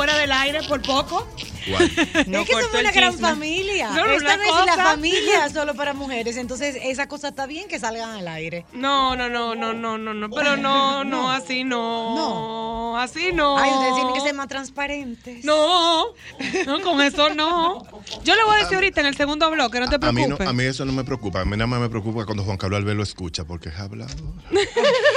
[0.00, 1.28] Fuera del aire por poco.
[2.26, 3.28] No es que somos una gran chisme.
[3.28, 3.90] familia.
[3.90, 4.84] No, no, Esta no es la cosa.
[4.84, 6.36] familia solo para mujeres.
[6.38, 8.64] Entonces, esa cosa está bien que salgan al aire.
[8.72, 12.16] No, no, no, no, no, no, no, pero no, no, así no.
[12.16, 12.98] No.
[12.98, 13.58] así no.
[13.58, 15.44] Ay, ustedes tienen que ser más transparentes.
[15.44, 16.06] No,
[16.66, 17.86] no, con eso no.
[18.24, 20.36] Yo le voy a decir ahorita en el segundo bloque, no te A mí, no-
[20.36, 20.48] preocupes.
[20.48, 21.42] a mí eso no me preocupa.
[21.42, 24.14] A mí nada más me preocupa cuando Juan Carlos Albert lo escucha, porque es hablado.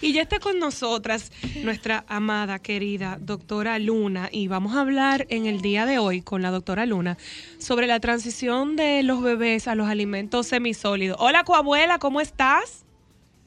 [0.00, 1.32] Y ya está con nosotras
[1.62, 4.28] nuestra amada, querida doctora Luna.
[4.30, 7.16] Y vamos a hablar en el día de hoy con la doctora Luna
[7.58, 11.16] sobre la transición de los bebés a los alimentos semisólidos.
[11.20, 12.84] Hola, coabuela, ¿cómo estás?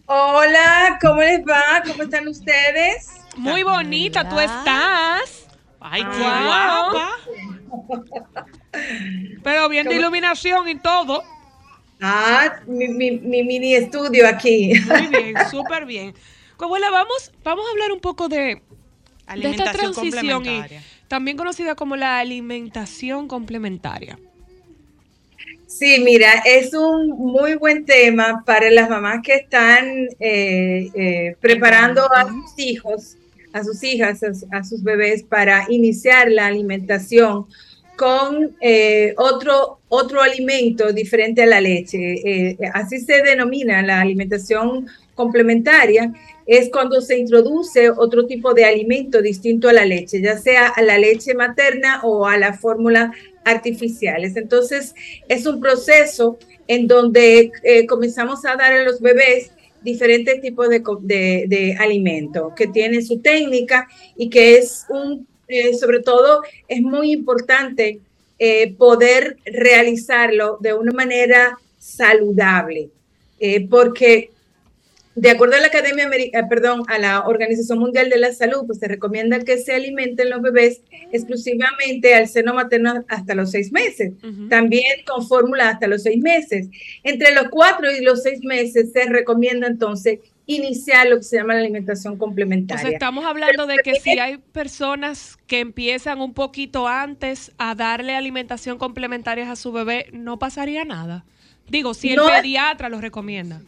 [0.07, 1.83] Hola, ¿cómo les va?
[1.87, 3.07] ¿Cómo están ustedes?
[3.37, 5.47] Muy bonita, tú estás.
[5.79, 6.43] Ay, qué Wow.
[6.45, 7.09] guapa.
[9.43, 11.23] Pero bien de iluminación y todo.
[12.01, 14.73] Ah, mi, mi- mi mini estudio aquí.
[14.87, 16.13] Muy bien, súper bien.
[16.61, 20.61] Coabuela, vamos, vamos a hablar un poco de, de esta Alimentación transición y
[21.07, 24.19] también conocida como la alimentación complementaria.
[25.65, 29.87] Sí, mira, es un muy buen tema para las mamás que están
[30.19, 33.17] eh, eh, preparando a sus hijos,
[33.53, 37.47] a sus hijas, a, su- a sus bebés para iniciar la alimentación
[37.95, 41.97] con eh, otro, otro alimento diferente a la leche.
[42.23, 46.13] Eh, así se denomina la alimentación complementaria.
[46.45, 50.81] Es cuando se introduce otro tipo de alimento distinto a la leche, ya sea a
[50.81, 53.11] la leche materna o a la fórmula
[53.43, 54.35] artificiales.
[54.35, 54.93] Entonces,
[55.27, 59.51] es un proceso en donde eh, comenzamos a dar a los bebés
[59.81, 66.01] diferentes tipos de, de, alimentos que tienen su técnica y que es un, eh, sobre
[66.01, 67.99] todo, es muy importante
[68.37, 72.89] eh, poder realizarlo de una manera saludable,
[73.71, 74.29] porque
[75.15, 78.79] de acuerdo a la Academia, eh, perdón, a la Organización Mundial de la Salud, pues
[78.79, 84.13] se recomienda que se alimenten los bebés exclusivamente al seno materno hasta los seis meses.
[84.49, 86.67] También con fórmula hasta los seis meses.
[87.03, 91.53] Entre los cuatro y los seis meses se recomienda entonces iniciar lo que se llama
[91.53, 92.89] la alimentación complementaria.
[92.89, 98.77] estamos hablando de que si hay personas que empiezan un poquito antes a darle alimentación
[98.77, 101.25] complementaria a su bebé, no pasaría nada.
[101.69, 103.61] Digo, si el No pediatra lo recomienda.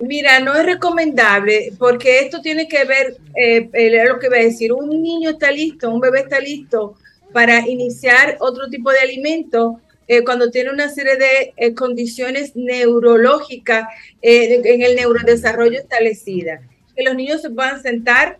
[0.00, 4.42] Mira, no es recomendable porque esto tiene que ver, eh, eh, lo que voy a
[4.42, 6.94] decir, un niño está listo, un bebé está listo
[7.32, 13.88] para iniciar otro tipo de alimento eh, cuando tiene una serie de eh, condiciones neurológicas
[14.22, 16.60] en el neurodesarrollo establecida.
[16.96, 18.38] Que los niños se puedan sentar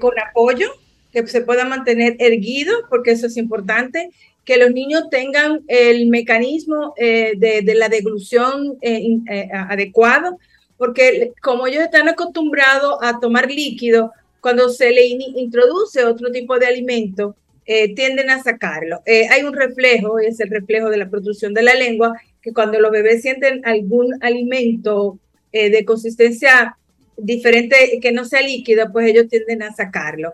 [0.00, 0.68] con apoyo,
[1.12, 4.10] que se puedan mantener erguidos, porque eso es importante,
[4.46, 10.38] que los niños tengan el mecanismo eh, de, de la deglución eh, eh, adecuado,
[10.76, 16.58] porque como ellos están acostumbrados a tomar líquido, cuando se le in- introduce otro tipo
[16.58, 17.34] de alimento,
[17.64, 19.02] eh, tienden a sacarlo.
[19.06, 22.78] Eh, hay un reflejo, es el reflejo de la producción de la lengua, que cuando
[22.78, 25.18] los bebés sienten algún alimento
[25.50, 26.76] eh, de consistencia
[27.16, 30.32] diferente, que no sea líquido, pues ellos tienden a sacarlo.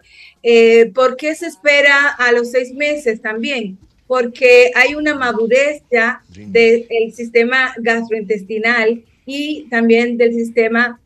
[0.94, 3.78] ¿Por qué se espera a los seis meses también?
[4.08, 11.00] Porque hay una madurez ya del sistema gastrointestinal y también del sistema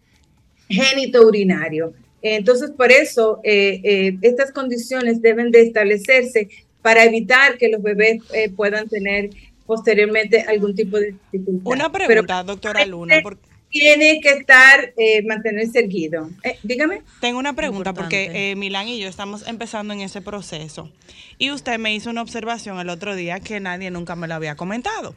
[0.69, 1.95] genitourinario.
[2.23, 6.49] Entonces, por eso eh, eh, estas condiciones deben de establecerse
[6.83, 9.31] para evitar que los bebés eh, puedan tener
[9.67, 11.71] posteriormente algún tipo de dificultad.
[11.73, 13.21] Una Pero pregunta, doctora Luna.
[13.23, 16.31] por- tiene que estar, eh, mantenerse erguido.
[16.45, 17.03] Eh, dígame.
[17.21, 20.91] Tengo una pregunta porque eh, Milán y yo estamos empezando en ese proceso.
[21.37, 24.55] Y usted me hizo una observación el otro día que nadie nunca me lo había
[24.55, 25.15] comentado.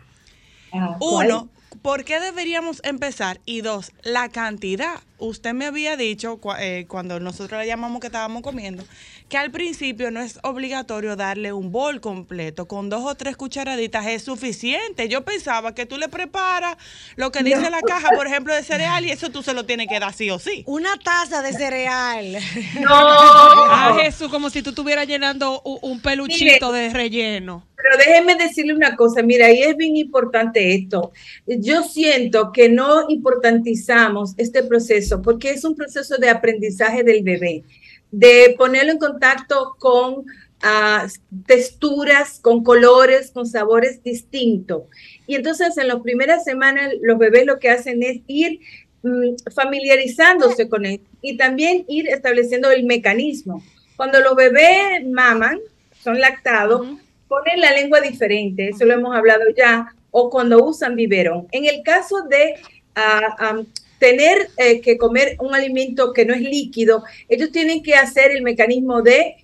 [1.00, 1.50] Uno,
[1.82, 3.40] ¿por qué deberíamos empezar?
[3.46, 5.02] Y dos, la cantidad.
[5.18, 8.86] Usted me había dicho eh, cuando nosotros le llamamos que estábamos comiendo
[9.30, 14.08] que al principio no es obligatorio darle un bol completo, con dos o tres cucharaditas
[14.08, 15.08] es suficiente.
[15.08, 16.78] Yo pensaba que tú le preparas
[17.16, 19.88] lo que dice la caja, por ejemplo, de cereal y eso tú se lo tienes
[19.88, 20.64] que dar sí o sí.
[20.66, 22.38] Una taza de cereal.
[22.80, 22.90] No.
[22.92, 27.69] Ah, Jesús, como si tú estuvieras llenando un, peluchito de relleno.
[27.82, 31.12] Pero déjenme decirle una cosa, mira, y es bien importante esto.
[31.48, 37.64] Yo siento que no importantizamos este proceso porque es un proceso de aprendizaje del bebé,
[38.12, 40.26] de ponerlo en contacto con
[40.62, 41.08] ah,
[41.46, 44.84] texturas, con colores, con sabores distintos.
[45.26, 48.60] Y entonces en las primeras semanas los bebés lo que hacen es ir
[49.04, 53.64] mm, familiarizándose con él y también ir estableciendo el mecanismo.
[53.96, 55.60] Cuando los bebés maman,
[56.04, 56.88] son lactados,
[57.30, 61.48] ponen la lengua diferente, eso lo hemos hablado ya, o cuando usan biberón.
[61.52, 62.56] En el caso de
[62.96, 63.66] am,
[64.00, 68.42] tener eh, que comer un alimento que no es líquido, ellos tienen que hacer el
[68.42, 69.36] mecanismo de,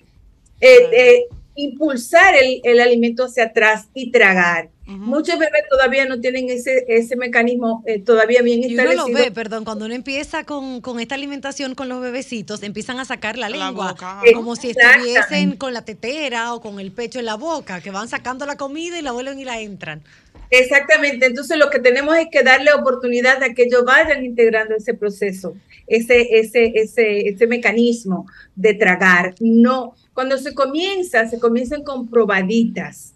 [0.59, 4.69] eh, de impulsar el, el alimento hacia atrás y tragar.
[4.87, 9.19] Muchos bebés todavía no tienen ese, ese mecanismo eh, todavía bien Y uno lo establecido.
[9.25, 13.37] ve, perdón, cuando uno empieza con, con esta alimentación con los bebecitos, empiezan a sacar
[13.37, 14.29] la La lengua, boca.
[14.31, 15.19] como si Exactamente.
[15.19, 18.57] estuviesen con la tetera o con el pecho en la boca, que van sacando la
[18.57, 20.03] comida y la vuelven y la entran.
[20.51, 24.93] Exactamente, entonces lo que tenemos es que darle oportunidad a que ellos vayan integrando ese
[24.93, 29.35] proceso, ese, ese, ese, ese mecanismo de tragar.
[29.39, 33.14] No, cuando se comienza, se comienzan con probaditas.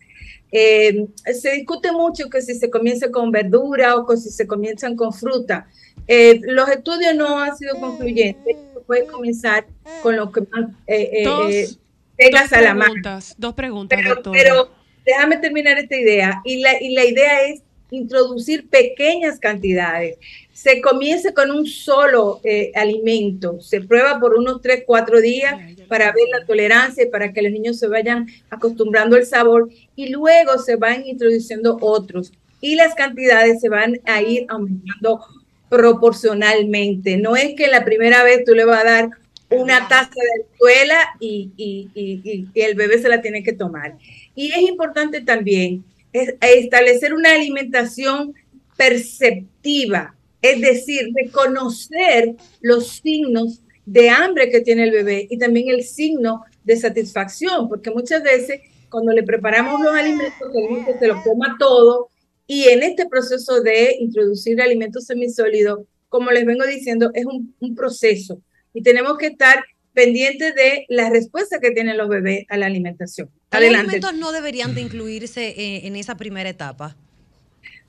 [0.51, 4.95] Eh, se discute mucho que si se comienza con verdura o que si se comienzan
[4.95, 5.67] con fruta.
[6.07, 8.55] Eh, los estudios no han sido concluyentes.
[8.73, 9.67] Se puede comenzar
[10.01, 11.79] con lo que más eh, eh, Dos-
[12.17, 12.85] tengas dos a la mano.
[12.93, 14.39] preguntas, dos preguntas, Pero, doctora.
[14.41, 14.71] pero
[15.05, 16.41] déjame terminar esta idea.
[16.43, 20.17] Y la, y la idea es introducir pequeñas cantidades.
[20.61, 23.61] Se comienza con un solo eh, alimento.
[23.61, 25.53] Se prueba por unos 3, 4 días
[25.87, 29.69] para ver la tolerancia y para que los niños se vayan acostumbrando al sabor.
[29.95, 32.33] Y luego se van introduciendo otros.
[32.59, 35.21] Y las cantidades se van a ir aumentando
[35.69, 37.15] proporcionalmente.
[37.17, 39.09] No es que la primera vez tú le vas a dar
[39.49, 43.53] una taza de escuela y, y- y- y- y el bebé se la tiene que
[43.53, 43.95] tomar.
[44.35, 48.33] Y es importante también es- establecer una alimentación
[48.75, 55.83] perceptiva, es decir, reconocer los signos de hambre que tiene el bebé y también el
[55.83, 61.21] signo de satisfacción, porque muchas veces cuando le preparamos los alimentos, el niño se lo
[61.23, 62.09] coma todo
[62.47, 67.75] y en este proceso de introducir alimentos semisólidos, como les vengo diciendo, es un, un
[67.75, 68.41] proceso
[68.73, 73.29] y tenemos que estar pendientes de la respuesta que tienen los bebés a la alimentación.
[73.49, 76.95] ¿Qué alimentos no deberían de incluirse eh, en esa primera etapa?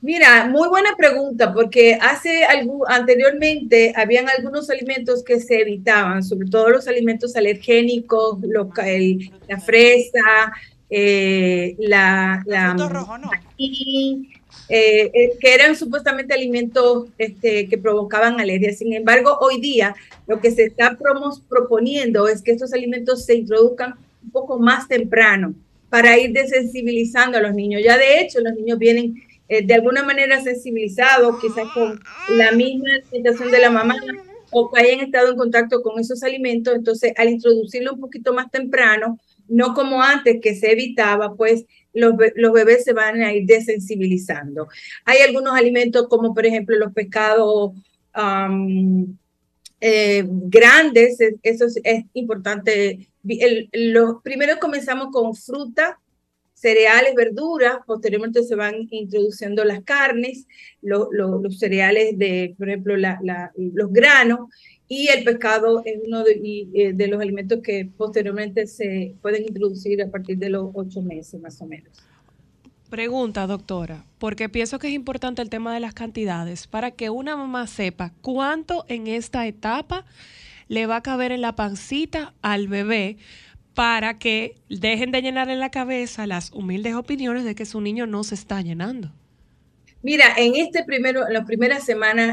[0.03, 6.49] Mira, muy buena pregunta, porque hace algún, anteriormente habían algunos alimentos que se evitaban, sobre
[6.49, 10.53] todo los alimentos alergénicos, los ca- el- la fresa,
[10.89, 12.75] eh, la, la
[13.19, 13.31] no.
[14.71, 18.79] eh, eh, que eran supuestamente alimentos este, que provocaban alergias.
[18.79, 19.95] Sin embargo, hoy día
[20.27, 24.89] lo que se está promos- proponiendo es que estos alimentos se introduzcan un poco más
[24.89, 25.55] temprano
[25.91, 27.83] para ir desensibilizando a los niños.
[27.85, 29.15] Ya de hecho, los niños vienen
[29.51, 32.01] eh, de alguna manera sensibilizados, quizás con
[32.37, 33.97] la misma alimentación de la mamá
[34.53, 36.75] o que hayan estado en contacto con esos alimentos.
[36.75, 42.17] Entonces, al introducirlo un poquito más temprano, no como antes que se evitaba, pues los,
[42.17, 44.69] be- los bebés se van a ir desensibilizando.
[45.05, 47.73] Hay algunos alimentos como por ejemplo los pescados
[49.81, 53.09] eh, grandes, es- eso es, es importante.
[53.27, 55.99] El- los, primero comenzamos con fruta,
[56.61, 60.47] cereales, verduras, posteriormente se van introduciendo las carnes,
[60.83, 64.41] lo- lo- los cereales de, por ejemplo, la- la- los granos,
[64.87, 70.11] y el pescado es uno eh, de los alimentos que posteriormente se pueden introducir a
[70.11, 71.93] partir de los ocho meses más o menos.
[72.91, 77.37] Pregunta, doctora, porque pienso que es importante el tema de las cantidades para que una
[77.37, 80.05] mamá sepa cuánto en esta etapa
[80.67, 83.17] le va a caber en la pancita al bebé
[83.75, 88.07] para que dejen de llenar en la cabeza las humildes opiniones de que su niño
[88.07, 89.13] no se está llenando.
[90.03, 91.87] Mira, en este primero, en las primeras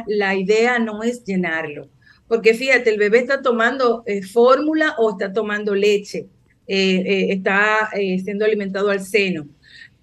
[0.07, 1.89] la idea no es llenarlo,
[2.27, 6.27] porque fíjate, el bebé está tomando eh, fórmula o está tomando leche,
[6.67, 9.47] eh, eh, está eh, siendo alimentado al seno.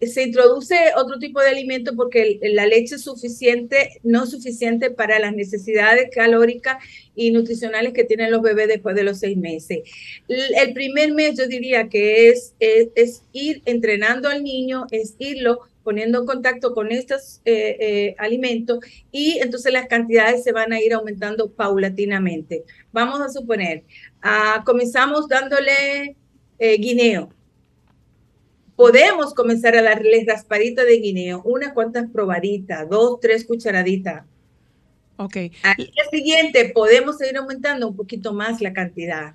[0.06, 5.34] Se introduce otro tipo de alimento porque la leche es suficiente, no suficiente para las
[5.34, 6.76] necesidades calóricas
[7.14, 9.80] y nutricionales que tienen los bebés después de los seis meses.
[10.28, 15.60] El, primer mes yo diría que es, es, es ir entrenando al niño, es irlo
[15.84, 18.80] poniendo en contacto con estos eh, eh, alimentos
[19.12, 22.64] y entonces las cantidades se van a ir aumentando paulatinamente.
[22.90, 23.84] Vamos a suponer,
[24.22, 26.16] ah, comenzamos dándole
[26.58, 27.28] eh, guineo.
[28.76, 34.24] Podemos comenzar a darle raspadita de guineo, unas cuantas probaditas, dos, tres cucharaditas.
[35.16, 35.36] Ok.
[35.62, 39.34] Al día siguiente podemos seguir aumentando un poquito más la cantidad,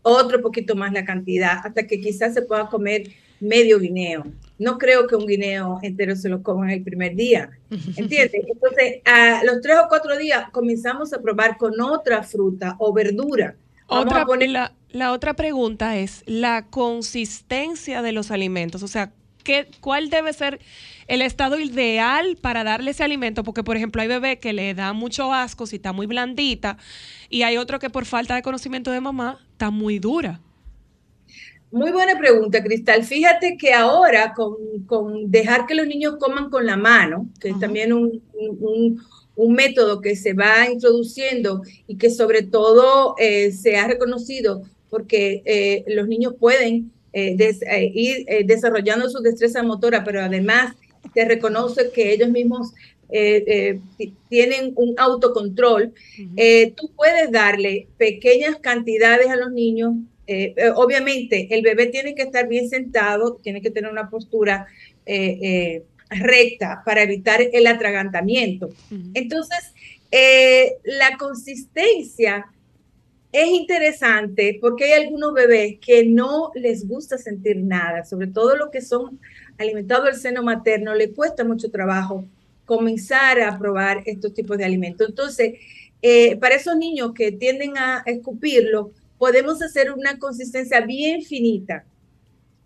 [0.00, 3.08] otro poquito más la cantidad, hasta que quizás se pueda comer
[3.40, 4.24] medio guineo.
[4.58, 7.50] No creo que un guineo entero se lo coman el primer día.
[7.96, 8.42] ¿Entiendes?
[8.48, 13.56] Entonces, a los tres o cuatro días comenzamos a probar con otra fruta o verdura.
[14.00, 18.82] Otra, a poner la, la otra pregunta es la consistencia de los alimentos.
[18.82, 19.12] O sea,
[19.44, 20.60] ¿qué, ¿cuál debe ser
[21.08, 23.44] el estado ideal para darle ese alimento?
[23.44, 26.78] Porque, por ejemplo, hay bebés que le da mucho asco si está muy blandita
[27.28, 30.40] y hay otro que por falta de conocimiento de mamá está muy dura.
[31.70, 33.02] Muy buena pregunta, Cristal.
[33.04, 37.58] Fíjate que ahora con, con dejar que los niños coman con la mano, que es
[37.58, 39.02] también un, un- un-
[39.36, 45.42] un método que se va introduciendo y que sobre todo eh, se ha reconocido porque
[45.46, 50.74] eh, los niños pueden eh, des- eh, ir desarrollando su destreza motora, pero además
[51.14, 52.72] se reconoce que ellos mismos
[53.98, 55.92] ti- tienen un autocontrol.
[56.76, 59.94] Tú puedes darle pequeñas cantidades a los niños.
[60.76, 64.66] obviamente, el bebé tiene que estar bien sentado, tiene que tener una postura
[65.04, 65.82] eh, eh,
[66.18, 68.68] recta para evitar el atragantamiento.
[69.14, 69.72] Entonces,
[70.10, 72.46] eh, la consistencia
[73.32, 78.70] es interesante porque hay algunos bebés que no les gusta sentir nada, sobre todo los
[78.70, 79.18] que son
[79.58, 82.26] alimentados del seno materno, le cuesta mucho trabajo
[82.66, 85.08] comenzar a probar estos tipos de alimentos.
[85.08, 85.54] Entonces,
[86.02, 91.84] eh, para esos niños que tienden a escupirlo, podemos hacer una consistencia bien finita,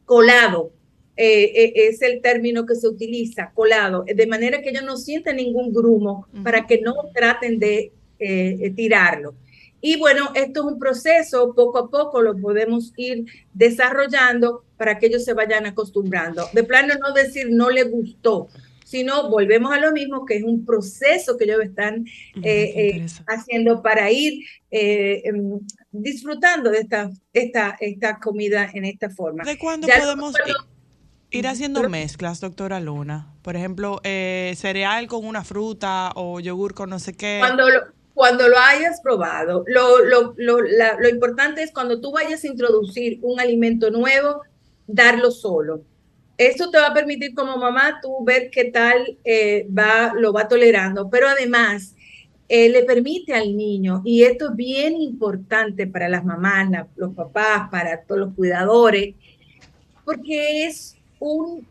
[0.05, 0.73] colado,
[1.17, 5.37] eh, eh, es el término que se utiliza, colado, de manera que ellos no sientan
[5.37, 9.35] ningún grumo para que no traten de eh, tirarlo.
[9.81, 15.07] Y bueno, esto es un proceso, poco a poco lo podemos ir desarrollando para que
[15.07, 16.49] ellos se vayan acostumbrando.
[16.53, 18.49] De plano no decir no le gustó,
[18.85, 22.07] sino volvemos a lo mismo, que es un proceso que ellos están
[22.43, 25.61] eh, eh, haciendo para ir eh, em,
[25.91, 29.45] disfrutando de esta, esta, esta comida en esta forma.
[29.45, 30.76] ¿De cuándo Ya podemos cuando-
[31.31, 33.27] ir haciendo mezclas, doctora Luna?
[33.43, 37.39] Por ejemplo, eh, cereal con una fruta o yogur con no sé qué.
[37.41, 37.81] Cuando lo,
[38.15, 42.47] cuando lo hayas probado, lo, lo, lo, la- lo importante es cuando tú vayas a
[42.49, 44.43] introducir un alimento nuevo,
[44.87, 45.83] darlo solo.
[46.39, 50.49] Esto te va a permitir como mamá tú ver qué tal eh, va, lo va
[50.49, 51.95] tolerando, pero además
[52.49, 57.15] eh, le permite al niño, y esto es bien importante para las mamás, la- los
[57.15, 59.15] papás, para todos los cuidadores,
[60.05, 61.67] porque es un,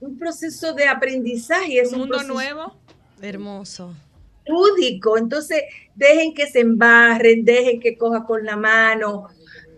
[0.00, 2.74] un proceso de aprendizaje, es un, mundo nuevo.
[3.20, 3.94] Hermoso.
[4.46, 5.18] lúdico.
[5.18, 5.62] Entonces,
[5.94, 9.28] dejen que se embarren, dejen que coja con la mano.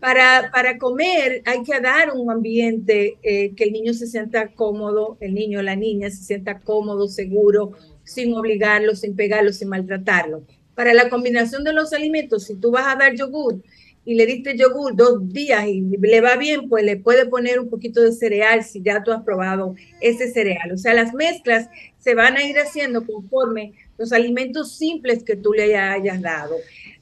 [0.00, 5.16] Para, para comer hay que dar un ambiente eh, que el niño se sienta cómodo,
[5.20, 10.42] el niño o la niña se sienta cómodo, seguro, sin obligarlo, sin pegarlo, sin maltratarlo.
[10.74, 13.62] Para la combinación de los alimentos, si tú vas a dar yogur
[14.04, 17.70] y le diste yogur dos días y le va bien, pues le puedes poner un
[17.70, 20.72] poquito de cereal si ya tú has probado ese cereal.
[20.72, 25.52] O sea, las mezclas se van a ir haciendo conforme los alimentos simples que tú
[25.52, 26.56] le hayas dado.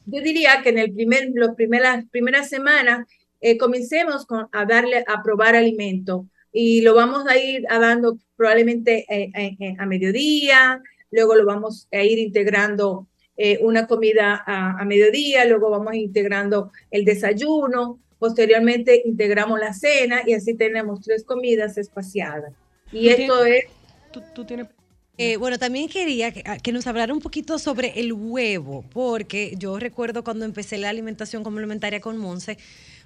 [0.06, 3.06] Yo diría que en el primer, los primeras, primeras semanas
[3.40, 9.30] eh, comencemos a darle a probar alimento y lo vamos a ir dando probablemente eh,
[9.34, 13.06] eh, a mediodía, luego lo vamos a ir integrando
[13.42, 20.22] eh, una comida a, a mediodía, luego vamos integrando el desayuno, posteriormente integramos la cena
[20.26, 22.52] y así tenemos tres comidas espaciadas.
[22.92, 23.64] Y ¿Tú esto es
[24.12, 24.66] Tú, tú tienes...
[25.16, 29.78] Eh, bueno, también quería que, que nos hablara un poquito sobre el huevo, porque yo
[29.78, 32.58] recuerdo cuando empecé la alimentación complementaria con Monse,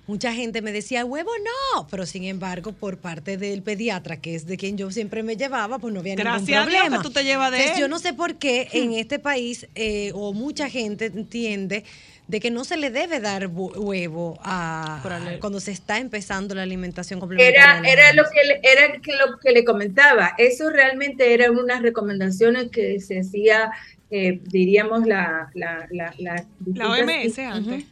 [0.06, 1.30] mucha gente me decía, huevo
[1.74, 5.36] no, pero sin embargo, por parte del pediatra, que es de quien yo siempre me
[5.36, 6.96] llevaba, pues no había Gracias a ningún Dios problema.
[6.98, 7.82] que tú te llevas de Entonces, él.
[7.82, 11.84] yo no sé por qué en este país, eh, o mucha gente entiende
[12.26, 16.62] de que no se le debe dar hu- huevo a, cuando se está empezando la
[16.62, 17.78] alimentación complementaria.
[17.80, 20.32] Era, era lo que le, era que lo que le comentaba.
[20.38, 23.70] Eso realmente eran unas recomendaciones que se hacía,
[24.10, 27.84] eh, diríamos, la, la, la, la, La OMS antes.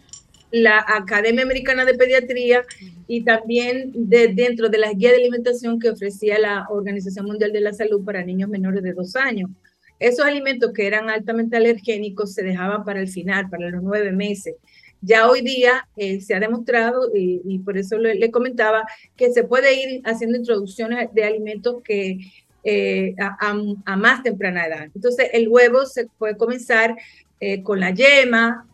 [0.52, 2.62] La Academia Americana de Pediatría
[3.08, 7.62] y también de, dentro de las guías de alimentación que ofrecía la Organización Mundial de
[7.62, 9.50] la Salud para niños menores de dos años.
[9.98, 14.56] Esos alimentos que eran altamente alergénicos se dejaban para el final, para los nueve meses.
[15.00, 18.84] Ya hoy día eh, se ha demostrado, y, por eso le, comentaba,
[19.16, 22.18] que se puede ir haciendo introducciones de alimentos que
[22.62, 24.88] eh, a, más temprana edad.
[24.94, 26.96] Entonces, el huevo se puede comenzar
[27.40, 28.66] eh, con la yema,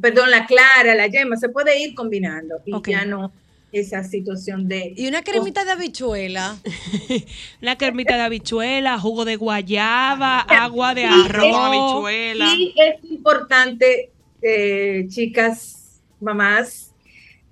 [0.00, 3.32] perdón, la clara, la yema, se puede ir combinando y ya no
[3.72, 4.94] esa situación de...
[4.96, 6.56] Y una cremita de habichuela.
[7.62, 11.44] Una cremita de habichuela, jugo de guayaba, agua de Sí, arroz.
[11.46, 12.54] es- habichuela.
[12.54, 16.92] Y es importante, eh, chicas, mamás,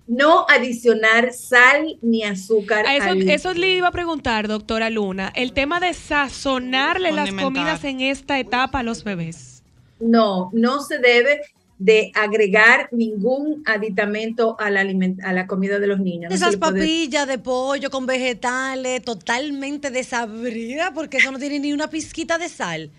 [0.07, 2.87] no adicionar sal ni azúcar.
[2.87, 5.31] A eso, al- eso le iba a preguntar, doctora Luna.
[5.35, 9.63] El tema de sazonarle las comidas en esta etapa a los bebés.
[10.01, 11.41] No, no se debe
[11.79, 14.87] de agregar ningún aditamento a la,
[15.25, 16.31] a la comida de los niños.
[16.31, 21.89] No Esas papillas de pollo con vegetales totalmente desabridas porque eso no tiene ni una
[21.91, 22.91] pizquita de sal.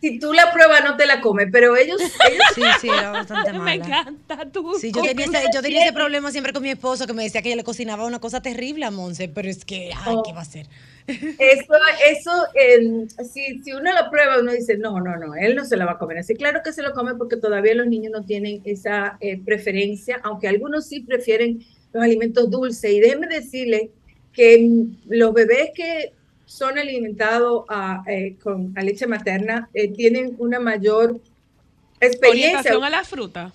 [0.00, 2.00] Si tú la pruebas, no te la comes, pero ellos,
[2.30, 3.74] ellos Sí, sí, era bastante Me mala.
[3.74, 4.74] encanta tú.
[4.80, 7.42] Sí, yo tenía, ese, yo tenía ese problema siempre con mi esposo que me decía
[7.42, 10.22] que ella le cocinaba una cosa terrible a Monse, pero es que, ay, Oh.
[10.22, 10.68] ¿qué va a hacer?
[11.08, 11.74] Eso,
[12.06, 15.76] eso eh, si, si uno lo prueba, uno dice, no, no, no, él no se
[15.76, 16.18] la va a comer.
[16.18, 20.20] Así claro que se lo come porque todavía los niños no tienen esa eh, preferencia,
[20.22, 22.92] aunque algunos sí prefieren los alimentos dulces.
[22.92, 23.88] Y déjenme decirles
[24.32, 26.12] que los bebés que
[26.44, 31.20] son alimentados a, eh, con, a leche materna eh, tienen una mayor
[32.00, 33.52] experiencia Orientación a la fruta.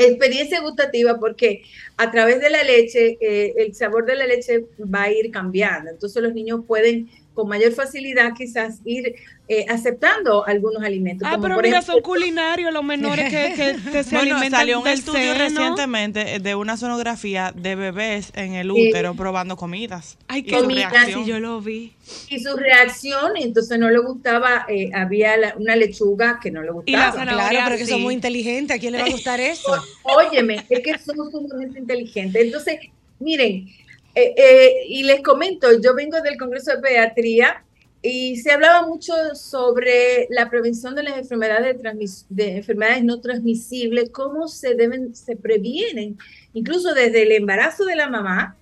[0.00, 1.62] Experiencia gustativa porque
[1.96, 5.90] a través de la leche eh, el sabor de la leche va a ir cambiando.
[5.90, 7.08] Entonces los niños pueden
[7.38, 9.14] con mayor facilidad quizás ir
[9.46, 11.24] eh, aceptando algunos alimentos.
[11.24, 14.34] Ah, como pero por mira, ejemplo- son culinarios los menores que, que, que se Bueno,
[14.34, 15.38] alimentan salió un del estudio seno.
[15.38, 20.18] recientemente de una sonografía de bebés en el útero probando comidas.
[20.26, 21.24] Ay, Y qué su Comida, reacción.
[21.24, 21.92] Sí, yo lo vi.
[22.28, 26.70] y su reacción, entonces no le gustaba, eh, había la- una lechuga que no le
[26.86, 27.12] Y la gustaba.
[27.12, 27.92] zanahoria, Claro, pero que sí.
[27.92, 28.76] son muy inteligentes.
[28.76, 29.72] ¿A quién le va a gustar eso?
[30.02, 32.42] Óyeme, es que somos sumamente inteligentes.
[32.42, 32.80] Entonces,
[33.20, 33.68] miren,
[34.20, 37.64] eh, eh, y les comento, yo vengo del Congreso de Pediatría
[38.02, 43.20] y se hablaba mucho sobre la prevención de las enfermedades, de, transmis- de enfermedades no
[43.20, 46.18] transmisibles, cómo se deben, se previenen,
[46.52, 48.56] incluso desde el embarazo de la mamá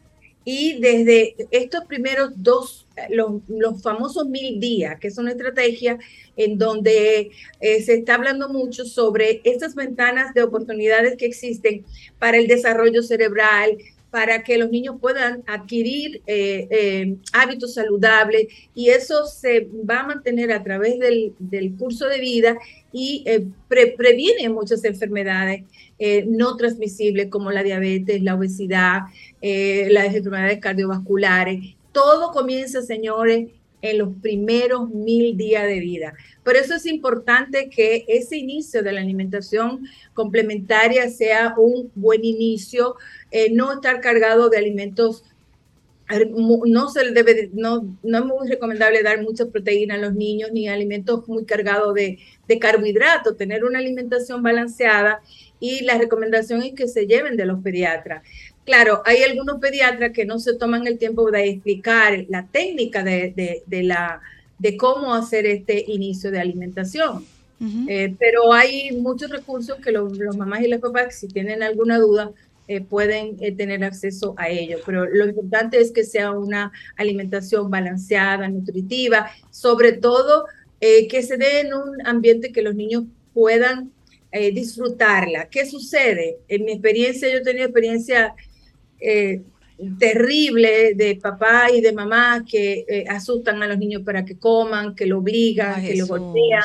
[0.44, 5.98] y desde estos primeros dos, los, los famosos mil días, que es una estrategia
[6.36, 11.84] en donde eh, se está hablando mucho sobre estas ventanas de oportunidades que existen
[12.18, 13.76] para el desarrollo cerebral,
[14.10, 20.06] para que los niños puedan adquirir eh, eh, hábitos saludables y eso se va a
[20.06, 22.56] mantener a través del, del curso de vida
[22.92, 25.64] y eh, pre- previene muchas enfermedades
[26.26, 29.00] no transmisibles como la diabetes, la obesidad,
[29.40, 31.74] las enfermedades cardiovasculares.
[31.92, 33.48] Todo comienza, señores,
[33.94, 36.14] los primeros mil días de vida.
[36.44, 42.96] Por eso es importante que ese inicio de la alimentación complementaria sea un buen inicio,
[43.30, 45.24] eh, no estar cargado de alimentos.
[46.30, 50.14] mu- No se debe, de- no, no es muy recomendable dar mucha proteína a los
[50.14, 55.20] niños ni alimentos muy cargados de, de carbohidratos, tener una alimentación balanceada
[55.58, 58.22] y la recomendación es que se lleven de los pediatras.
[58.66, 63.32] Claro, hay algunos pediatras que no se toman el tiempo de explicar la técnica de,
[63.34, 64.20] de- de la,
[64.58, 67.24] de cómo hacer este inicio de alimentación.
[67.88, 71.98] Eh, pero hay muchos recursos que los, los mamás y los papás, si tienen alguna
[71.98, 72.32] duda,
[72.68, 74.78] eh, pueden eh, tener acceso a ello.
[74.84, 80.44] Pero lo importante es que sea una alimentación balanceada, nutritiva, sobre todo
[80.80, 83.90] que se dé en un ambiente que los niños puedan
[84.52, 85.48] disfrutarla.
[85.48, 86.36] ¿Qué sucede?
[86.48, 88.34] En mi experiencia, yo he tenido experiencia
[89.00, 89.42] eh,
[89.98, 94.94] terrible de papá y de mamá que eh, asustan a los niños para que coman,
[94.94, 96.62] que lo obligan, Ay, que lo golpean.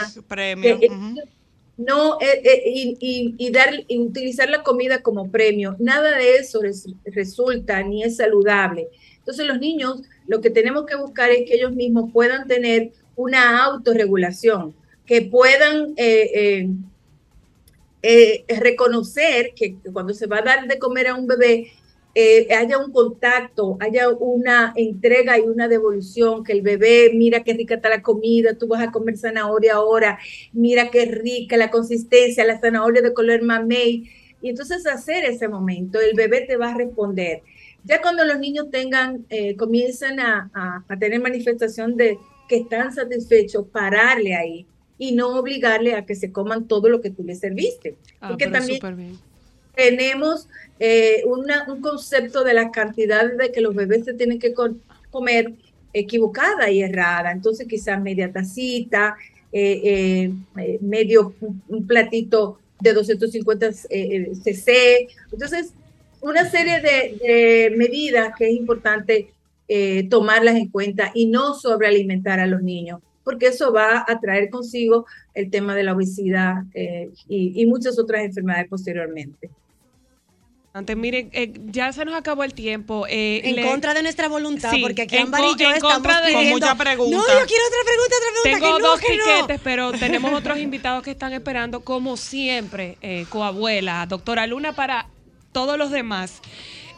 [1.78, 5.76] no eh, eh, y, y- y dar y utilizar la comida como premio.
[5.80, 8.88] Nada de eso res- resulta ni es saludable.
[9.18, 13.64] Entonces los niños lo que tenemos que buscar es que ellos mismos puedan tener una
[13.66, 14.74] autorregulación
[15.06, 15.94] que puedan
[18.48, 21.72] reconocer que cuando se va a dar de comer a un bebé
[22.14, 27.54] eh, haya un contacto, haya una entrega y una devolución, que el bebé, mira qué
[27.54, 30.20] rica está la comida, tú vas a comer zanahoria ahora,
[30.52, 34.10] mira qué rica la consistencia, la zanahoria de color mamey.
[34.42, 37.42] Y entonces hacer ese momento, el bebé te va a responder.
[37.84, 42.18] Ya cuando los niños tengan, eh, comiencen a, a- a tener manifestación de
[42.50, 44.66] que están satisfechos, pararle ahí
[44.98, 47.98] y no obligarle a que se coman todo lo que tú les serviste.
[48.20, 48.80] Ah, Porque también.
[49.76, 50.48] Tenemos
[50.80, 54.76] eh, una- un concepto de la cantidad de que los bebés se tienen que co-
[55.12, 55.54] comer
[55.94, 57.32] equivocada y errada.
[57.32, 59.16] Entonces quizás media tacita,
[59.52, 61.36] eh, eh, eh, medio
[61.68, 65.08] un, platito de 250 eh, cc.
[65.32, 65.74] Entonces,
[66.22, 69.32] una serie de, medidas que es importante
[70.10, 75.06] tomarlas en cuenta y no sobrealimentar a los niños, porque eso va a traer consigo
[75.34, 76.64] el tema de la obesidad
[77.30, 79.50] y muchas otras enfermedades posteriormente.
[80.74, 83.06] Antes, miren, eh, ya se nos acabó el tiempo.
[83.10, 85.76] eh, En le- contra de nuestra voluntad, Sí, porque aquí en Ámbar y yo en
[85.76, 86.50] estamos contra de- pidiendo...
[86.66, 87.18] Con mucha pregunta.
[87.18, 88.42] No, yo quiero otra pregunta, otra pregunta.
[88.44, 89.08] Tengo que no, dos no.
[89.42, 89.92] tiquetes, pero
[90.22, 95.08] tenemos otros invitados que están esperando, como siempre, eh, coabuela, doctora Luna, para
[95.52, 96.42] todos los demás.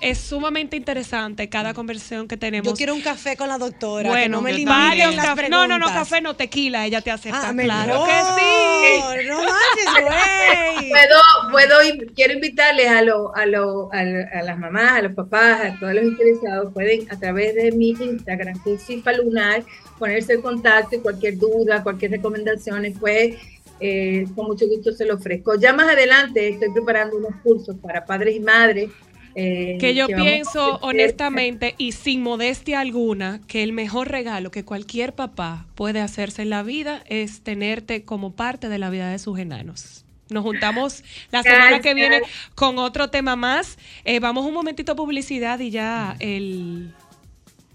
[0.04, 2.68] Es sumamente interesante cada conversación que tenemos.
[2.72, 4.04] Yo quiero un café con la doctora.
[4.04, 5.50] que bueno, no me varios cafés.
[5.50, 7.50] No, no, no, café no, tequila, ella te acepta.
[7.50, 8.08] Ah, claro mejor.
[8.10, 9.28] que sí.
[9.28, 10.90] No manches, güey.
[10.94, 15.02] Puedo, puedo ir- quiero invitarles a, lo- a, lo- a, la- a las mamás, a
[15.02, 19.14] los papás, a todos los interesados, pueden a través de mi Instagram, que es Cifa
[19.14, 19.64] Lunar,
[19.98, 23.36] ponerse en contacto y cualquier duda, cualquier recomendación, pues
[23.80, 25.56] eh, con mucho gusto se lo ofrezco.
[25.60, 28.90] Ya más adelante estoy preparando unos cursos para padres y madres.
[29.36, 35.14] Eh, Que yo pienso honestamente y sin modestia alguna que el mejor regalo que cualquier
[35.14, 39.40] papá puede hacerse en la vida es tenerte como parte de la vida de sus
[39.40, 40.04] enanos.
[40.30, 42.22] Nos juntamos la semana que viene
[42.56, 43.78] con otro tema más.
[44.04, 46.94] Eh, vamos un momentito a publicidad y ya el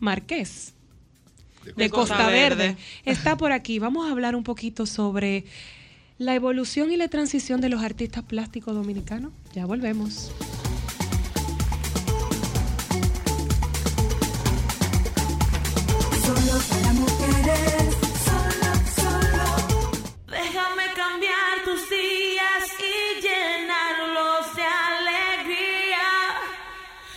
[0.00, 0.74] Marqués
[1.76, 3.78] de Costa Verde está por aquí.
[3.78, 5.44] Vamos a hablar un poquito sobre
[6.18, 9.32] la evolución y la transición de los artistas plásticos dominicanos.
[9.54, 10.32] Ya volvemos.
[16.28, 17.96] Solo para mujeres,
[18.28, 18.70] solo,
[19.00, 19.46] solo.
[20.26, 26.06] Déjame cambiar tus días y llenarlos de alegría.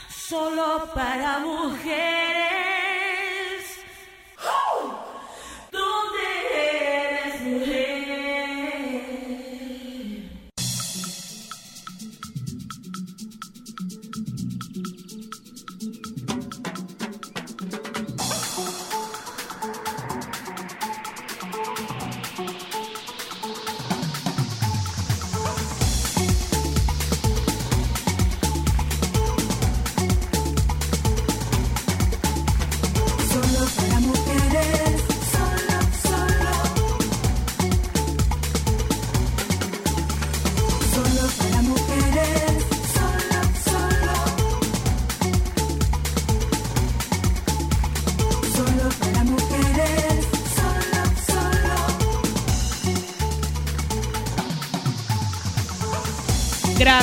[0.07, 2.30] Solo para mujeres.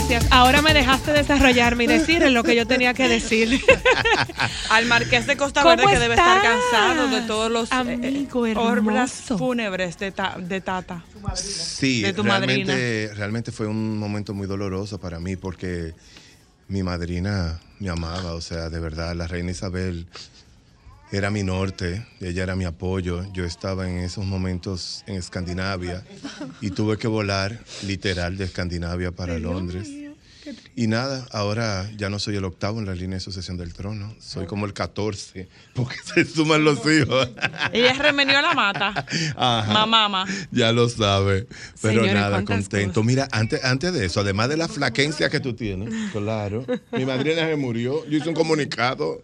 [0.08, 0.32] Gracias.
[0.32, 3.60] Ahora me dejaste desarrollarme y decir lo que yo tenía que decir.
[4.70, 8.46] Al marqués de Costa ¿Cómo Verde que debe estar cansado de todos los eh, amigo
[8.46, 11.04] eh, obras fúnebres de, ta- de Tata.
[11.34, 15.92] Sí, De tu realmente, realmente fue un momento muy doloroso para mí porque
[16.68, 20.06] mi madrina me amaba, o sea, de verdad, la reina Isabel
[21.10, 23.24] era mi norte, ella era mi apoyo.
[23.32, 26.04] Yo estaba en esos momentos en Escandinavia
[26.60, 30.07] y tuve que volar literal de Escandinavia para Londres.
[30.76, 34.14] Y nada, ahora ya no soy el octavo en la línea de sucesión del trono,
[34.20, 37.28] soy como el 14, porque se suman los hijos.
[37.72, 39.06] Ella remenió la mata.
[39.36, 39.86] Ajá.
[39.86, 40.24] Mamá.
[40.50, 41.46] Ya lo sabe.
[41.80, 43.02] Pero Señores, nada, ¿cuántas contento.
[43.02, 46.64] Mira, antes, antes de eso, además de la flaquencia que tú tienes, claro.
[46.92, 48.06] Mi madrina se murió.
[48.08, 49.22] Yo hice un comunicado.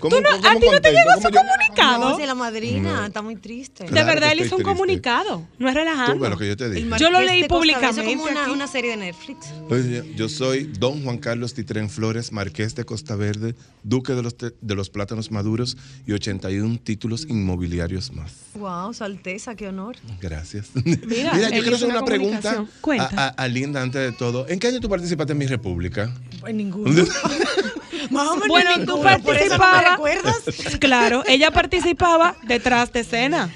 [0.00, 2.10] ¿Cómo, cómo- ¿A cómo ti no te llegó ¿Cómo su yo- comunicado?
[2.10, 3.06] No, si la madrina No.
[3.06, 3.84] está muy triste.
[3.84, 4.64] De Claro verdad, él hizo un triste.
[4.64, 5.46] comunicado.
[5.58, 6.88] No es Tú que yo te El dije.
[6.98, 9.46] Yo lo leí públicamente Es como una, una serie de Netflix.
[9.70, 13.54] Oye, Yo soy don Juan Carlos Titrén Flores, marqués de Costa Verde,
[13.84, 18.32] duque de los, te- de los plátanos maduros y 81 títulos inmobiliarios más.
[18.54, 19.96] Wow, su alteza, qué honor.
[20.20, 20.70] Gracias.
[20.84, 22.64] Mira, yo quiero hacer una una pregunta
[22.98, 24.48] a, a- a Linda antes de todo.
[24.48, 26.12] ¿En qué año tú participaste en mi república?
[26.46, 26.90] En ninguno.
[28.10, 29.90] Más o menos Bueno, en tú ninguno, por eso no me participabas.
[29.92, 30.78] recuerdas.
[30.80, 33.50] Claro, ella participaba detrás de escena.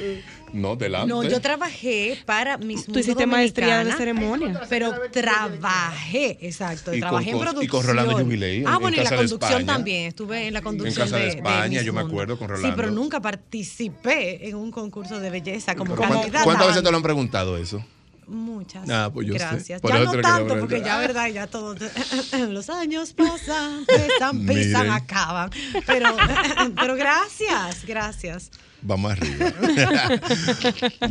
[0.52, 1.08] No, delante.
[1.08, 4.60] No, yo trabajé para mis Tú hiciste maestría de ceremonia.
[4.68, 6.92] Pero trabajé, exacto.
[6.94, 7.70] Y con trabajé en cos- y producción.
[7.70, 9.66] con Rolando Jubilei, Ah, en bueno, y la conducción España.
[9.66, 10.06] también.
[10.08, 12.76] Estuve en la conducción Casa de de, España, yo me acuerdo con Sí, Rolando.
[12.76, 16.44] pero nunca participé en un concurso de belleza como ¿Cuántas- candidata.
[16.44, 17.84] ¿Cuántas veces te lo han preguntado eso?
[18.26, 18.88] Muchas.
[18.88, 19.34] Ah, pues yo.
[19.34, 19.80] Gracias.
[19.80, 21.74] Por Ya no tanto, porque ya, verdad, ya todo.
[22.48, 24.90] Los años pasan, pesan, pisan, Miren.
[24.92, 25.50] acaban.
[25.84, 26.16] Pero,
[26.76, 28.50] pero gracias, gracias.
[28.82, 29.52] Vamos arriba.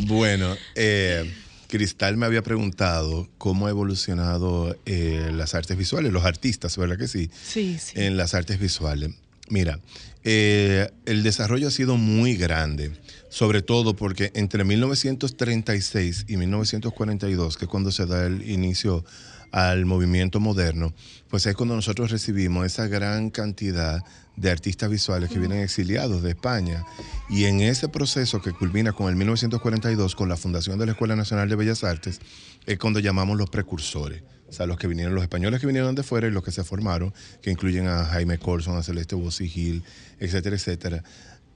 [0.00, 1.30] bueno, eh,
[1.68, 7.08] Cristal me había preguntado cómo ha evolucionado eh, las artes visuales, los artistas, ¿verdad que
[7.08, 7.30] sí?
[7.42, 7.92] Sí, sí.
[7.96, 9.10] En las artes visuales.
[9.48, 9.80] Mira,
[10.22, 12.92] eh, el desarrollo ha sido muy grande,
[13.30, 19.04] sobre todo porque entre 1936 y 1942, que es cuando se da el inicio
[19.52, 20.92] al movimiento moderno,
[21.28, 24.04] pues es cuando nosotros recibimos esa gran cantidad
[24.36, 26.84] de artistas visuales que vienen exiliados de España.
[27.28, 31.16] Y en ese proceso que culmina con el 1942, con la fundación de la Escuela
[31.16, 32.20] Nacional de Bellas Artes,
[32.66, 34.22] es cuando llamamos los precursores.
[34.48, 36.64] O sea, los que vinieron, los españoles que vinieron de fuera y los que se
[36.64, 39.84] formaron, que incluyen a Jaime Colson, a Celeste Bossi Gil,
[40.18, 41.04] etcétera, etcétera.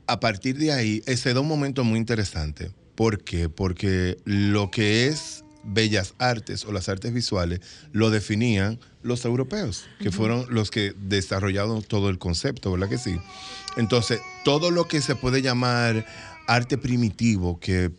[0.07, 2.71] A partir de ahí, eh, se da un momento muy interesante.
[2.95, 3.49] ¿Por qué?
[3.49, 5.34] Porque lo que es
[5.65, 7.61] bellas artes o las artes visuales
[7.93, 13.19] lo definían los europeos, que fueron los que desarrollaron todo el concepto, ¿verdad que sí?
[13.77, 16.07] Entonces, todo lo que se puede llamar
[16.47, 17.91] arte primitivo, que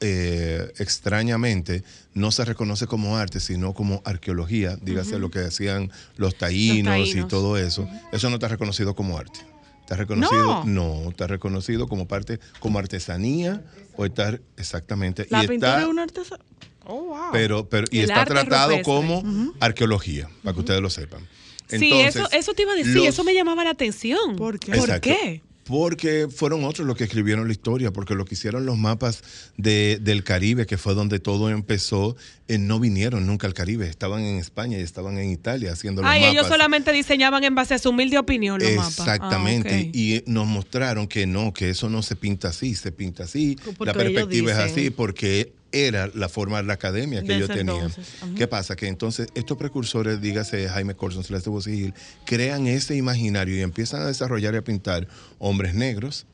[0.00, 1.82] eh, extrañamente
[2.14, 7.04] no se reconoce como arte, sino como arqueología, dígase lo que hacían los taínos, y
[7.04, 7.28] taínos.
[7.28, 9.40] todo eso, eso no está reconocido como arte.
[9.88, 11.02] Está reconocido, No.
[11.02, 13.62] no, está reconocido como parte, como artesanía
[13.96, 15.26] o está exactamente.
[15.30, 16.44] La y pintura está, es un artesano.
[16.84, 17.16] Oh, wow.
[17.32, 18.82] pero, pero, y El está tratado rupestre.
[18.84, 21.26] como arqueología, para que ustedes lo sepan.
[21.68, 24.36] sí, eso, eso te iba a decir, los- eso me llamaba la atención.
[24.36, 24.72] ¿Por qué?
[24.72, 25.40] ¿Por qué?
[25.68, 29.22] Porque fueron otros los que escribieron la historia, porque lo que hicieron los mapas
[29.56, 32.16] de- del Caribe, que fue donde todo empezó,
[32.48, 36.10] eh, no vinieron nunca al Caribe, estaban en España y estaban en Italia haciendo los
[36.10, 36.34] Ay, mapas.
[36.34, 38.98] ellos solamente diseñaban en base a su humilde opinión los mapas.
[38.98, 39.94] Exactamente, Ah, ok.
[39.94, 43.84] y nos mostraron que no, que eso no se pinta así, se pinta así, Porque
[43.84, 47.90] la perspectiva es así, porque era la forma de la academia que ellos tenían.
[48.36, 48.74] ¿Qué pasa?
[48.76, 51.92] Que entonces estos precursores, dígase Jaime Corson, Celeste Bosigil,
[52.24, 55.06] crean ese imaginario y empiezan a desarrollar y a pintar
[55.38, 56.26] hombres negros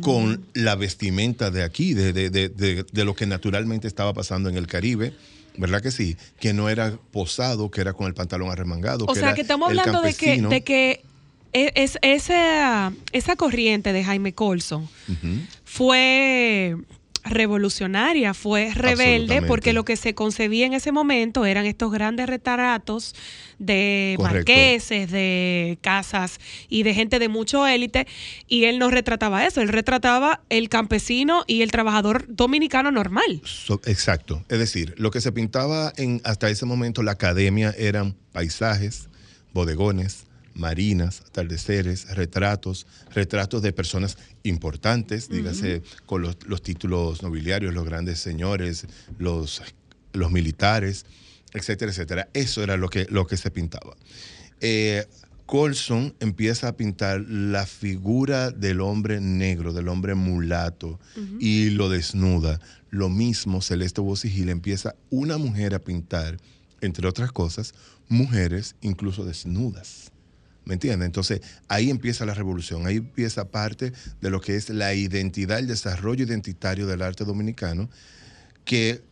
[0.00, 4.56] con la vestimenta de aquí, de, de- de- de- lo que naturalmente estaba pasando en
[4.56, 5.12] el Caribe.
[5.58, 6.16] ¿Verdad que sí?
[6.40, 9.04] Que no era posado, que era con el pantalón arremangado.
[9.06, 11.02] O sea, era que estamos hablando de que, de que
[11.52, 14.88] e- es, esa, esa corriente de Jaime Colson
[15.64, 16.76] fue
[17.24, 23.14] revolucionaria, fue rebelde, porque lo que se concebía en ese momento eran estos grandes retratos
[23.58, 24.38] de Correcto.
[24.38, 28.06] marqueses, de casas y de gente de mucho élite,
[28.48, 33.40] y él no retrataba eso, él retrataba el campesino y el trabajador dominicano normal.
[33.44, 34.44] So- exacto.
[34.48, 39.08] Es decir, lo que se pintaba en hasta ese momento la academia eran paisajes,
[39.52, 47.84] bodegones, marinas, atardeceres, retratos, retratos de personas importantes, dígase, con los, los títulos nobiliarios, los
[47.84, 48.86] grandes señores,
[49.18, 49.62] los,
[50.12, 51.06] los militares,
[51.52, 52.28] etcétera, etcétera.
[52.32, 53.96] Eso era lo que, lo que se pintaba.
[54.60, 55.06] Eh,
[55.46, 60.98] Colson empieza a pintar la figura del hombre negro, del hombre mulato,
[61.40, 62.58] y lo desnuda.
[62.90, 66.38] Lo mismo Celeste Bosigil empieza una mujer a pintar,
[66.80, 67.74] entre otras cosas,
[68.08, 70.11] mujeres incluso desnudas.
[70.64, 71.06] ¿Me entiendes?
[71.06, 75.66] Entonces ahí empieza la revolución, ahí empieza parte de lo que es la identidad, el
[75.66, 77.90] desarrollo identitario del arte dominicano,
[78.64, 79.02] que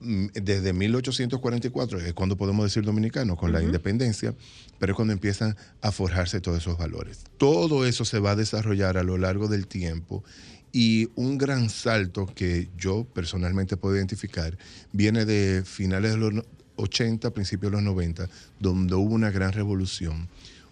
[0.00, 4.34] mm, desde 1844 es cuando podemos decir dominicano, con la independencia,
[4.78, 7.20] pero es cuando empiezan a forjarse todos esos valores.
[7.36, 10.24] Todo eso se va a desarrollar a lo largo del tiempo
[10.72, 14.58] y un gran salto que yo personalmente puedo identificar
[14.92, 16.44] viene de finales de los no-
[16.76, 18.28] 80, principios de los 90,
[18.60, 20.28] donde hubo una gran revolución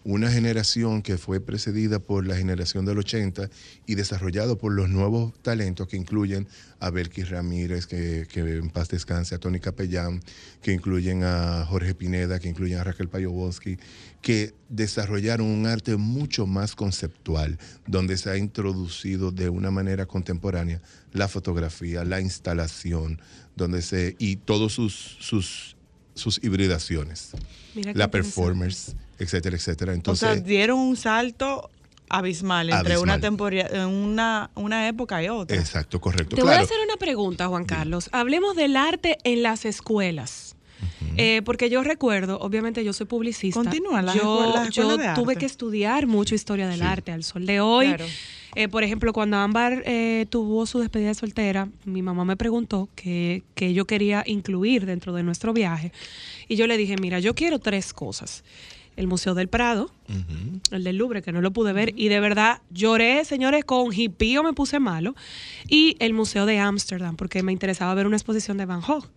[0.08, 3.50] una generación que fue precedida por la generación del 80
[3.86, 6.46] y desarrollado por los nuevos talentos que incluyen
[6.78, 10.22] a Belkis Ramírez, que, que en paz descanse, a Tony Capellán,
[10.62, 13.78] que incluyen a Jorge Pineda, que incluyen a Raquel Payoboski,
[14.22, 20.80] que desarrollaron un arte mucho más conceptual, donde se ha introducido de una manera contemporánea
[21.12, 23.20] la fotografía, la instalación,
[23.56, 25.76] donde se y todos sus, sus,
[26.14, 27.32] sus hibridaciones,
[27.74, 29.92] Mira la performance, etcétera, etcétera.
[29.94, 31.70] Entonces, o sea, dieron un salto
[32.08, 33.20] abismal entre una Abismal.
[33.20, 35.56] temporada, una, una época y otra.
[35.56, 36.36] Exacto, correcto.
[36.36, 38.08] Te voy a hacer una pregunta, Juan Carlos.
[38.12, 40.54] Hablemos del arte en las escuelas.
[41.16, 43.58] Eh, porque yo recuerdo, obviamente yo soy publicista.
[43.58, 45.36] Continúa, las yo, yo de tuve arte.
[45.36, 47.86] que estudiar mucho historia del arte al sol de hoy.
[47.86, 48.04] Claro.
[48.54, 52.90] Eh, por ejemplo, cuando Ámbar eh, tuvo su despedida de soltera, mi mamá me preguntó
[52.94, 55.92] qué qué yo quería incluir dentro de nuestro viaje.
[56.48, 58.44] Y yo le dije, mira, yo quiero tres cosas.
[58.96, 59.90] El Museo del Prado,
[60.70, 64.42] el del Louvre, que no lo pude ver, y de verdad lloré, señores, con hipío
[64.42, 65.14] me puse malo,
[65.68, 69.08] y el Museo de Ámsterdam, porque me interesaba ver una exposición de Van Gogh.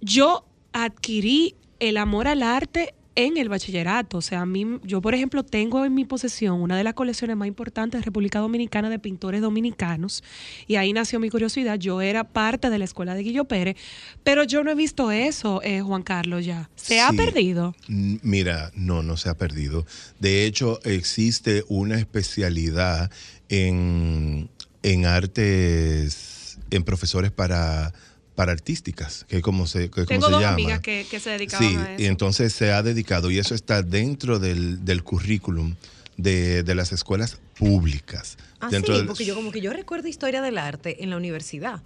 [0.00, 4.18] Yo adquirí el amor al arte en el bachillerato.
[4.18, 7.36] O sea, a mí, yo por ejemplo tengo en mi posesión una de las colecciones
[7.36, 10.22] más importantes de República Dominicana de pintores dominicanos
[10.66, 11.78] y ahí nació mi curiosidad.
[11.78, 13.76] Yo era parte de la escuela de Guillo Pérez,
[14.24, 16.70] pero yo no he visto eso, eh, Juan Carlos, ya.
[16.76, 17.74] ¿Se ha perdido?
[17.88, 19.86] Mm, Mira, no, no se ha perdido.
[20.18, 23.10] De hecho, existe una especialidad
[23.48, 24.48] en,
[24.82, 27.92] en artes, en profesores para,
[28.34, 30.54] para artísticas, que es como se, que es como Tengo se dos llama.
[30.54, 32.02] amigas que, que se dedicaban Sí, a eso.
[32.02, 35.74] y entonces se ha dedicado, y eso está dentro del, del currículum
[36.16, 38.38] de, de las escuelas públicas.
[38.60, 41.16] Ah, dentro sí, del- porque yo como que yo recuerdo historia del arte en la
[41.16, 41.82] universidad.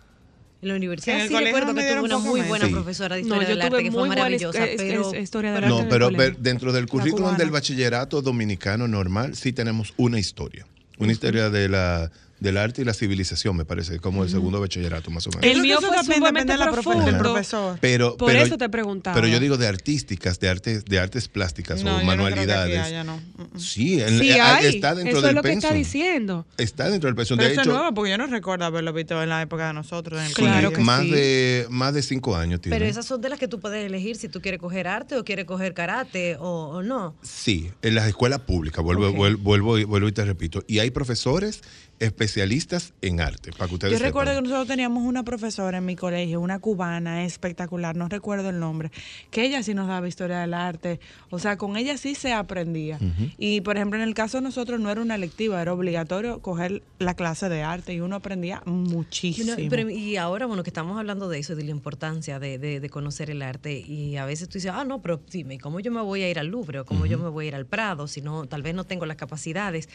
[0.62, 2.72] En la universidad En sí recuerdo que tuve una muy buena Sí.
[2.72, 5.88] profesora de historia del arte que fue maravillosa, es- pero es- historia del No, arte
[5.90, 10.66] pero ver, dentro del currículum del bachillerato dominicano normal sí tenemos una historia.
[10.98, 15.10] Una historia de la, del arte y la civilización, me parece, como el segundo bachillerato
[15.10, 15.44] más o menos.
[15.44, 17.16] El mío fue sumamente profundo.
[17.18, 17.78] profesor.
[17.80, 19.14] Pero, Por pero- eso te preguntaba.
[19.14, 22.26] Pero yo digo de artísticas, de artes, de artes plásticas No, o yo no creo
[22.26, 22.80] que aquí manualidades.
[22.80, 23.20] haya, no.
[23.58, 24.66] Sí, en- Sí eh, hay.
[24.66, 25.78] está dentro Eso del es lo que está pensum.
[25.78, 26.46] diciendo.
[26.58, 27.36] Está dentro del pensum.
[27.38, 29.68] Pero De eso es hecho, nuevo, porque yo no recuerdo haberlo visto en la época
[29.68, 30.20] de nosotros.
[30.20, 31.10] En el Claro que más sí.
[31.10, 32.76] de más de cinco años tiene.
[32.76, 35.24] Pero esas son de las que tú puedes elegir si tú quieres coger arte o
[35.24, 37.14] quieres coger karate o, o no.
[37.22, 39.16] Sí, en las escuelas públicas, vuelvo, Ok.
[39.16, 40.62] vuel- vuelvo, y- vuelvo y te repito.
[40.66, 41.62] Y hay profesores
[41.98, 45.96] especialistas en arte, para que ustedes Yo recuerdo que nosotros teníamos una profesora en mi
[45.96, 48.90] colegio, una cubana espectacular, no recuerdo el nombre,
[49.30, 52.98] que ella sí nos daba historia del arte, o sea, con ella sí se aprendía.
[53.38, 56.82] Y por ejemplo, en el caso de nosotros no era una lectiva, era obligatorio coger
[56.98, 59.52] la clase de arte y uno aprendía muchísimo.
[59.54, 62.80] Bueno, pero- y ahora, bueno, que estamos hablando de eso, de la importancia de, de-
[62.80, 65.90] de conocer el arte, y a veces tú dices, ah, no, pero dime, ¿cómo yo
[65.90, 68.06] me voy a ir al Louvre o cómo yo me voy a ir al Prado
[68.08, 69.88] si no, tal vez no tengo las capacidades?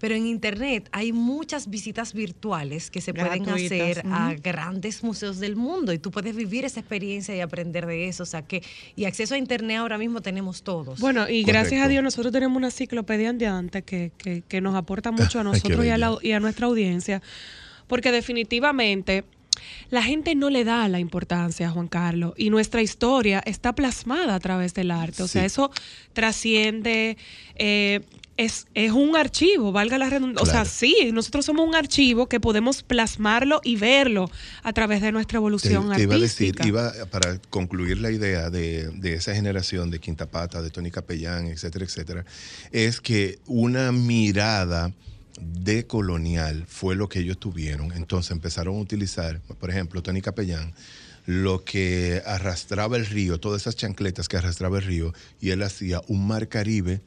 [0.00, 5.56] Pero en Internet hay muchas visitas virtuales que se pueden hacer a grandes museos del
[5.56, 8.22] mundo y tú puedes vivir esa experiencia y aprender de eso.
[8.22, 8.62] O sea, que,
[8.96, 10.98] y acceso a Internet ahora mismo tenemos todos.
[11.00, 11.52] Bueno, y Correcto.
[11.52, 15.44] gracias a Dios nosotros tenemos una enciclopedia andante que, que, que nos aporta mucho a
[15.44, 17.20] nosotros y a, la- y a nuestra audiencia,
[17.86, 19.24] porque definitivamente
[19.90, 24.34] la gente no le da la importancia a Juan Carlos y nuestra historia está plasmada
[24.34, 25.22] a través del arte.
[25.22, 25.70] O sea, eso
[26.14, 27.18] trasciende...
[27.56, 28.00] eh,
[28.40, 30.42] es, es un archivo, valga la redundancia.
[30.42, 34.30] O sea, sí, nosotros somos un archivo que podemos plasmarlo y verlo
[34.62, 36.66] a través de nuestra Te, evolución te iba a decir, artística.
[36.66, 41.48] iba para concluir la idea de, de esa generación de Quinta Pata, de Tony Capellán,
[41.48, 42.24] etcétera, etcétera,
[42.72, 44.90] es que una mirada
[45.38, 47.92] decolonial fue lo que ellos tuvieron.
[47.92, 50.72] Entonces empezaron a utilizar, por ejemplo, Tony Capellán,
[51.26, 55.12] lo que arrastraba el río, todas esas chancletas que arrastraba el río,
[55.42, 57.02] y él hacía un mar Caribe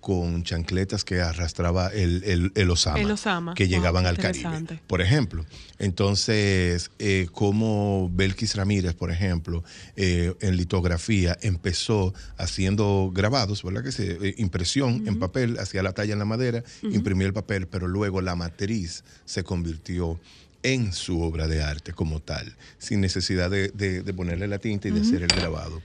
[0.00, 3.54] con chancletas que arrastraba el, el, el Osama, El Osama.
[3.54, 4.42] que Wow, llegaban al Caribe
[4.86, 5.44] por ejemplo.
[5.78, 9.64] Entonces, eh, como Belkis Ramírez, por ejemplo,
[9.96, 13.82] eh, en litografía empezó haciendo grabados, ¿verdad?
[13.82, 17.66] Que se, eh, impresión en papel, hacía la talla en la madera, imprimía el papel,
[17.66, 20.18] pero luego la matriz se convirtió
[20.62, 24.88] en su obra de arte como tal, sin necesidad de, de- de ponerle la tinta
[24.88, 25.82] y de hacer el grabado.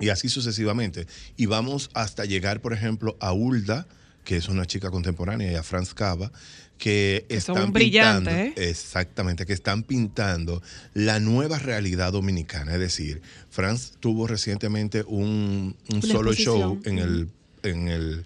[0.00, 1.06] Y así sucesivamente.
[1.36, 3.86] Y vamos hasta llegar, por ejemplo, a Hulda,
[4.24, 6.30] que es una chica contemporánea, y a Franz Cava,
[6.78, 8.52] que, son están pintando, ¿eh?
[8.56, 10.62] exactamente, que están pintando
[10.94, 12.74] la nueva realidad dominicana.
[12.74, 13.20] Es decir,
[13.50, 15.76] Franz tuvo recientemente un,
[16.06, 17.28] solo show en el,
[17.62, 18.24] en el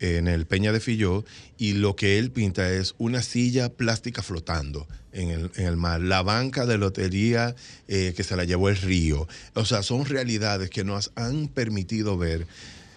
[0.00, 1.24] en el Peña de Filló
[1.58, 6.00] y lo que él pinta es una silla plástica flotando en el, en el mar,
[6.00, 7.54] la banca de lotería
[7.86, 9.28] eh, que se la llevó el río.
[9.54, 12.46] O sea, son realidades que nos han permitido ver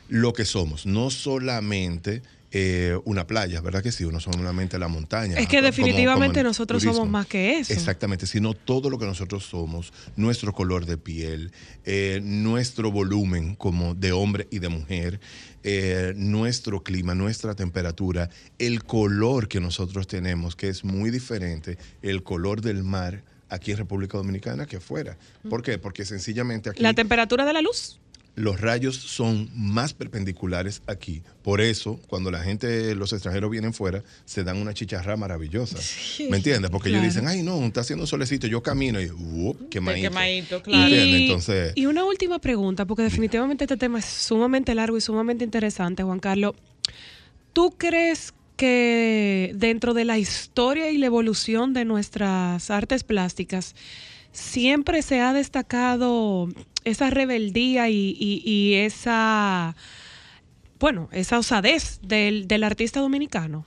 [0.08, 2.22] lo que somos, no solamente
[2.56, 4.06] eh, una playa, ¿verdad que sí?
[4.06, 5.40] No solamente la montaña.
[5.40, 7.00] Es que definitivamente como nosotros turismo.
[7.00, 7.74] somos más que eso.
[7.74, 11.52] Exactamente, sino todo lo que nosotros somos, nuestro color de piel,
[11.84, 15.20] eh, nuestro volumen como de hombre y de mujer,
[15.64, 22.24] eh, nuestro clima, nuestra temperatura, el color que nosotros tenemos, que es muy diferente, el
[22.24, 25.18] color del mar aquí en República Dominicana que fuera.
[25.50, 25.78] ¿Por qué?
[25.78, 28.00] Porque sencillamente aquí La temperatura de la luz.
[28.36, 31.22] Los rayos son más perpendiculares aquí.
[31.44, 35.78] Por eso, cuando la gente, los extranjeros vienen fuera, se dan una chicharra maravillosa.
[36.30, 36.72] ¿Me entiendes?
[36.72, 37.04] Porque Claro.
[37.04, 39.70] ellos dicen, ay, no, está haciendo un solecito, yo camino y, ¡up!
[39.70, 40.10] quemadito.
[40.10, 40.96] quemadito, claro.
[40.96, 46.02] Entonces, y una última pregunta, porque definitivamente este tema es sumamente largo y sumamente interesante,
[46.02, 46.56] Juan Carlos.
[47.54, 53.76] ¿Tú crees que dentro de la historia y la evolución de nuestras artes plásticas
[54.32, 56.50] siempre se ha destacado
[56.86, 59.76] esa rebeldía y, y- y esa,
[60.80, 63.66] bueno, esa osadez del, del artista dominicano?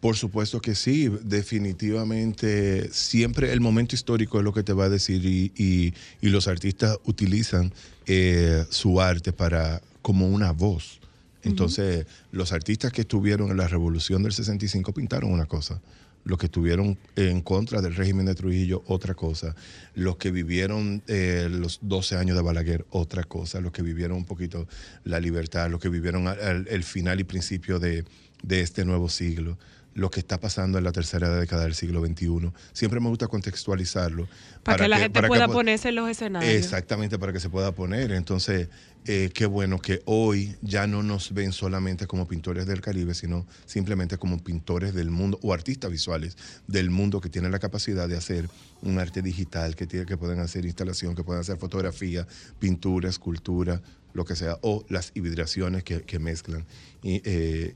[0.00, 4.88] Por supuesto que sí, definitivamente siempre el momento histórico es lo que te va a
[4.88, 7.72] decir y, y- y los artistas utilizan
[8.06, 11.00] eh, su arte para como una voz.
[11.42, 15.80] Entonces, los artistas que estuvieron en la revolución del 65 pintaron una cosa.
[16.28, 19.56] Los que estuvieron en contra del régimen de Trujillo, otra cosa.
[19.94, 23.60] Los que vivieron eh, los 12 años de Balaguer, otra cosa.
[23.62, 24.68] Los que vivieron un poquito
[25.04, 28.04] la libertad, los que vivieron al- el final y principio de,
[28.42, 29.58] de este nuevo siglo
[29.98, 32.52] lo que está pasando en la tercera década del siglo XXI.
[32.72, 34.28] Siempre me gusta contextualizarlo.
[34.62, 36.52] Para, que la gente que pueda po- ponerse en los escenarios.
[36.52, 38.12] Exactamente, para que se pueda poner.
[38.12, 38.68] Entonces,
[39.06, 43.44] eh, qué bueno que hoy ya no nos ven solamente como pintores del Caribe, sino
[43.66, 46.36] simplemente como pintores del mundo o artistas visuales
[46.68, 48.48] del mundo que tienen la capacidad de hacer
[48.82, 52.24] un arte digital, que, tiene, que pueden hacer instalación, que pueden hacer fotografía,
[52.60, 53.82] pintura, escultura,
[54.14, 56.64] lo que sea, o las hibridaciones que, que mezclan.
[57.02, 57.74] Y, eh,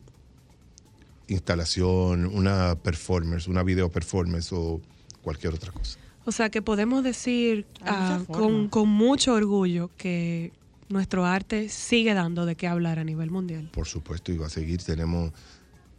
[1.29, 4.81] instalación, una performance, una video performance o
[5.23, 5.99] cualquier otra cosa.
[6.25, 10.53] O sea que podemos decir ah, con, con mucho orgullo que
[10.89, 13.70] nuestro arte sigue dando de qué hablar a nivel mundial.
[13.73, 14.83] Por supuesto, y va a seguir.
[14.83, 15.33] Tenemos,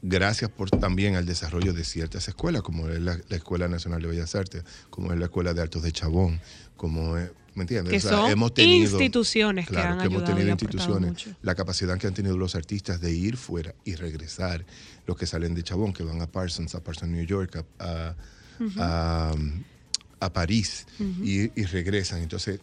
[0.01, 4.07] gracias por también al desarrollo de ciertas escuelas, como es la, la Escuela Nacional de
[4.07, 6.39] Bellas Artes, como es la Escuela de Artes de Chabón,
[6.78, 7.91] como es, ¿me entiendes?
[7.91, 8.29] Que son
[8.61, 11.29] instituciones que han que hemos tenido instituciones, mucho.
[11.41, 14.65] la capacidad que han tenido los artistas de ir fuera y regresar,
[15.05, 18.15] los que salen de Chabón, que van a Parsons, a Parsons New York, a, a-
[18.77, 19.33] a,
[20.19, 20.85] a París
[21.21, 22.21] y, y regresan.
[22.21, 22.59] Entonces,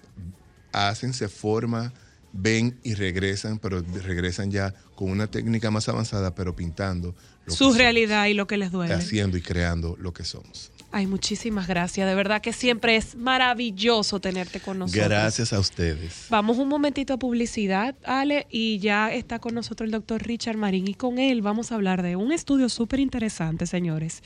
[0.73, 1.93] hacen, se forman,
[2.33, 7.15] ven y regresan, pero regresan ya con una técnica más avanzada, pero pintando
[7.45, 8.95] lo Su que somos, realidad y lo que les duele.
[8.95, 10.71] haciendo y creando lo que somos.
[10.93, 12.09] Ay, muchísimas gracias.
[12.09, 15.09] De verdad que siempre es maravilloso tenerte con nosotros.
[15.09, 16.27] Gracias a ustedes.
[16.31, 20.89] Vamos un momentito a publicidad, Ale, y ya está con nosotros el doctor Richard Marín
[20.89, 24.23] y con él vamos a hablar de un estudio súper interesante, señores,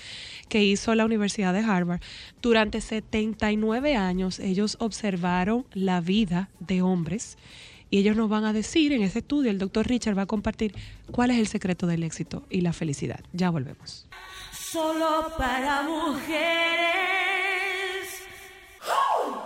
[0.49, 2.01] que hizo la Universidad de Harvard.
[2.41, 7.37] Durante 79 años ellos observaron la vida de hombres
[7.91, 10.75] y ellos nos van a decir en ese estudio, el doctor Richard va a compartir
[11.13, 13.21] cuál es el secreto del éxito y la felicidad.
[13.33, 14.09] Ya volvemos.
[14.75, 16.35] Solo para mujeres.
[18.85, 19.44] ¿Dónde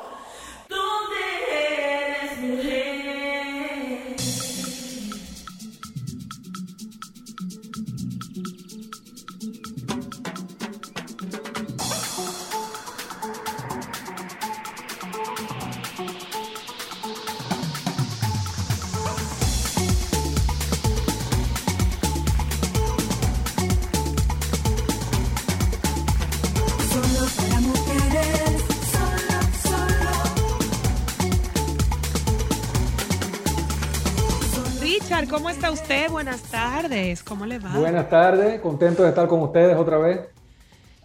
[35.29, 36.11] ¿cómo está usted?
[36.11, 37.23] Buenas tardes.
[37.23, 37.79] ¿Cómo le va?
[37.79, 40.21] Buenas tardes, contento de estar con ustedes otra vez.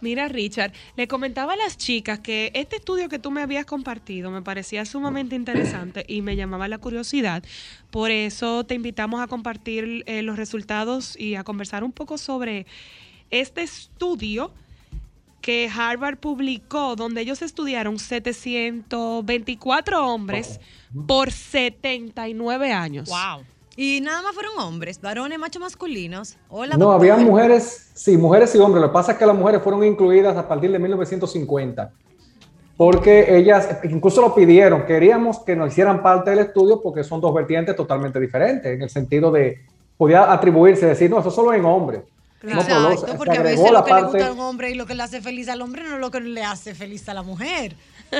[0.00, 4.30] Mira, Richard, le comentaba a las chicas que este estudio que tú me habías compartido
[4.30, 7.42] me parecía sumamente interesante y me llamaba la curiosidad.
[7.90, 12.66] Por eso te invitamos a compartir eh, los resultados y a conversar un poco sobre
[13.30, 14.52] este estudio
[15.40, 20.60] que Harvard publicó, donde ellos estudiaron 724 hombres
[21.06, 23.08] por 79 años.
[23.08, 23.44] Wow.
[23.76, 26.36] Y nada más fueron hombres, varones, machos masculinos.
[26.48, 28.80] Hola, No, habían mujeres, sí, mujeres y hombres.
[28.82, 31.90] Lo que pasa es que las mujeres fueron incluidas a partir de 1950.
[32.76, 34.84] Porque ellas incluso lo pidieron.
[34.84, 38.72] Queríamos que nos hicieran parte del estudio porque son dos vertientes totalmente diferentes.
[38.72, 39.60] En el sentido de,
[39.96, 42.02] podía atribuirse, decir, no, eso solo en hombres.
[42.42, 44.74] No, Exacto, se- se porque a veces lo que le gusta a un hombre y
[44.74, 47.14] lo que le hace feliz al hombre no es lo que le hace feliz a
[47.14, 47.74] la mujer.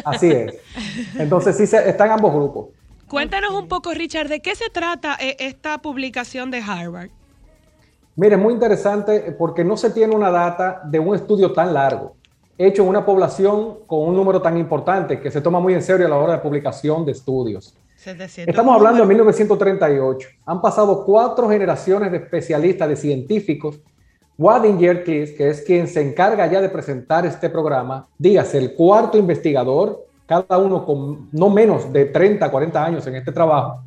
[0.05, 0.55] Así es.
[1.19, 2.69] Entonces sí se, están ambos grupos.
[3.15, 7.11] Cuéntanos un poco, Richard, ¿de qué se trata eh, esta publicación de Harvard?
[8.17, 12.17] Mire, es muy interesante porque no se tiene una data de un estudio tan largo,
[12.59, 16.07] hecho en una población con un número tan importante que se toma muy en serio
[16.07, 17.77] a la hora de publicación de estudios.
[17.99, 19.39] 700 Estamos hablando de números.
[19.39, 20.29] 1938.
[20.47, 23.79] Han pasado cuatro generaciones de especialistas, de científicos.
[24.37, 29.17] Wadinger Kiss, que es quien se encarga ya de presentar este programa, dígase, el cuarto
[29.17, 33.81] investigador, cada uno con no menos de 30, 40 años en este trabajo,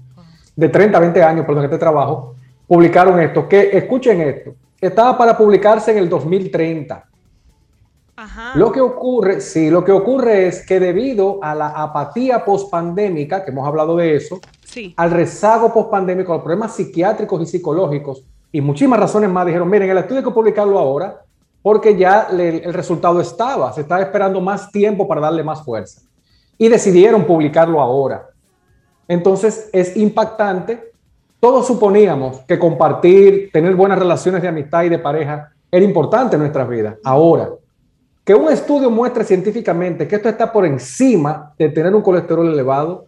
[0.56, 2.36] de 30 a 20 años, perdón, en este trabajo,
[2.68, 3.48] publicaron esto.
[3.48, 7.04] Que escuchen esto, estaba para publicarse en el 2030.
[8.16, 8.52] Ajá.
[8.56, 13.52] Lo que ocurre, sí, lo que ocurre es que debido a la apatía pospandémica, que
[13.52, 14.94] hemos hablado de eso, Sí.
[14.98, 19.90] al rezago pospandémico, a los problemas psiquiátricos y psicológicos y muchísimas razones más, dijeron, miren,
[19.92, 21.22] el estudio hay que publicarlo ahora
[21.62, 26.02] porque ya le- el resultado estaba, se estaba esperando más tiempo para darle más fuerza.
[26.58, 28.30] Y decidieron publicarlo ahora.
[29.08, 30.92] Entonces es impactante.
[31.40, 36.42] Todos suponíamos que compartir, tener buenas relaciones de amistad y de pareja era importante en
[36.42, 36.96] nuestras vidas.
[37.04, 37.50] Ahora,
[38.24, 43.06] que un estudio muestre científicamente que esto está por encima de tener un colesterol elevado,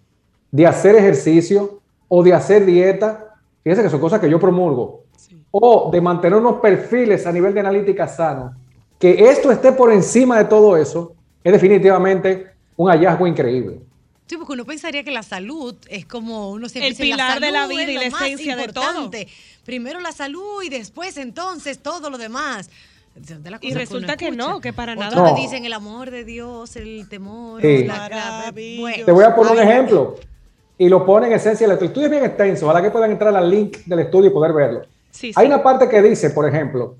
[0.51, 5.03] de hacer ejercicio o de hacer dieta, fíjense que son cosas que yo promulgo,
[5.51, 8.53] o de mantener unos perfiles a nivel de analítica sano,
[8.97, 12.47] que esto esté por encima de todo eso, es definitivamente
[12.79, 13.81] un hallazgo increíble.
[14.25, 17.51] Sí, porque uno pensaría que la salud es como uno siempre El dice, pilar de
[17.51, 19.11] la vida es y la esencia de todo.
[19.65, 22.69] Primero la salud y después entonces todo lo demás.
[23.15, 25.13] De Y resulta que no, que para nada.
[25.13, 25.33] No.
[25.33, 27.83] te dicen el amor de Dios, el temor, Sí.
[27.83, 29.05] la, bueno.
[29.05, 30.15] Te voy a poner un ejemplo
[30.77, 31.65] y lo pone en esencia.
[31.65, 34.53] El estudio es bien extenso, ojalá que puedan entrar al link del estudio y poder
[34.53, 34.83] verlo.
[35.11, 35.51] Sí, Hay sí.
[35.51, 36.95] una parte que dice, por ejemplo,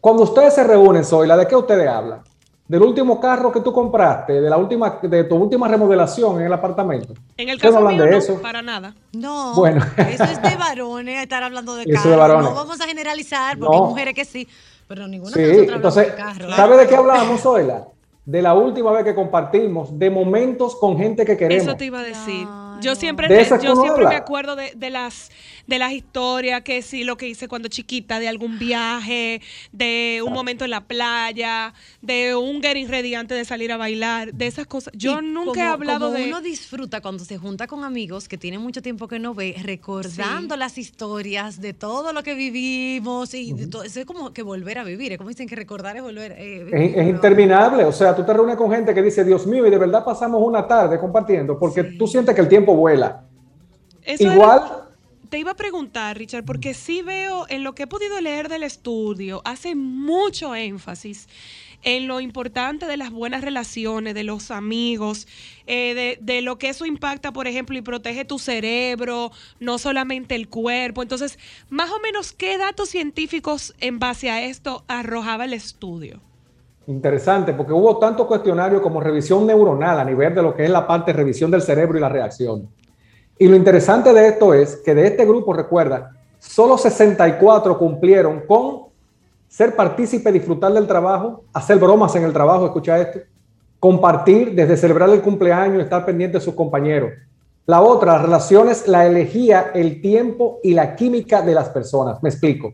[0.00, 2.20] cuando ustedes se reúnen, Zoila, ¿de qué ustedes hablan?
[2.66, 4.40] ¿Del último carro que tú compraste?
[4.40, 7.12] ¿De la última, de tu última remodelación en el apartamento?
[7.36, 8.40] En el caso hablan mío, de no, eso.
[8.40, 8.94] para nada.
[9.12, 9.84] No, Bueno.
[9.98, 12.18] eso es de varones, estar hablando de Eso de carros.
[12.18, 12.50] varones.
[12.50, 13.82] No vamos a generalizar porque No.
[13.84, 14.48] hay mujeres que sí,
[14.88, 16.56] Pero ninguna Sí, de nosotras hablamos entonces, de carro.
[16.56, 17.84] ¿sabe de qué hablábamos, Zoila?
[18.24, 21.66] De la última vez que compartimos, de momentos con gente que queremos.
[21.66, 22.46] Eso te iba a decir.
[22.80, 24.18] Yo siempre, De esas yo siempre me habla.
[24.18, 25.30] acuerdo de, de las
[25.66, 29.40] de las historias que sí, lo que hice cuando chiquita, de algún viaje,
[29.72, 31.72] de un momento en la playa,
[32.02, 34.92] de un getting ready antes de salir a bailar, de esas cosas.
[34.94, 38.28] Yo Y nunca he como- hablado como de uno disfruta cuando se junta con amigos
[38.28, 40.58] que tienen mucho tiempo que no ve, recordando Sí.
[40.58, 43.84] las historias de todo lo que vivimos y de todo.
[43.84, 45.12] Eso es como que volver a vivir.
[45.12, 46.32] Es como dicen que recordar es volver.
[46.36, 49.66] eh, Es, es interminable, o sea, tú te reúnes con gente que dice, Dios mío,
[49.66, 53.24] y de verdad pasamos una tarde compartiendo, porque tú sientes que el tiempo vuela.
[54.02, 54.62] Eso era- Igual,
[55.28, 58.62] te iba a preguntar, Richard, porque sí veo en lo que he podido leer del
[58.62, 61.28] estudio, hace mucho énfasis
[61.82, 65.26] en lo importante de las buenas relaciones, de los amigos,
[65.66, 70.34] eh, de, de lo que eso impacta, por ejemplo, y protege tu cerebro, no solamente
[70.34, 71.02] el cuerpo.
[71.02, 71.38] Entonces,
[71.68, 76.20] más o menos, ¿qué datos científicos en base a esto arrojaba el estudio?
[76.86, 80.86] Interesante, porque hubo tanto cuestionario como revisión neuronal a nivel de lo que es la
[80.86, 82.68] parte revisión del cerebro y la reacción.
[83.38, 88.84] Y lo interesante de esto es que de este grupo, recuerda, solo 64 cumplieron con
[89.48, 93.20] ser partícipe, disfrutar del trabajo, hacer bromas en el trabajo, escucha esto,
[93.80, 97.12] compartir desde celebrar el cumpleaños, estar pendiente de sus compañeros.
[97.66, 102.22] La otra, las relaciones, la elegía el tiempo y la química de las personas.
[102.22, 102.72] Me explico.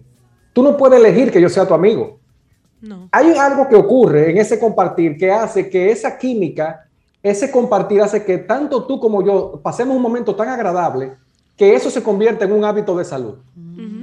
[0.53, 2.20] Tú no puedes elegir que yo sea tu amigo.
[3.13, 6.87] Hay algo que ocurre en ese compartir que hace que esa química,
[7.23, 11.17] ese compartir hace que tanto tú como yo pasemos un momento tan agradable
[11.57, 13.35] que eso se convierte en un hábito de salud.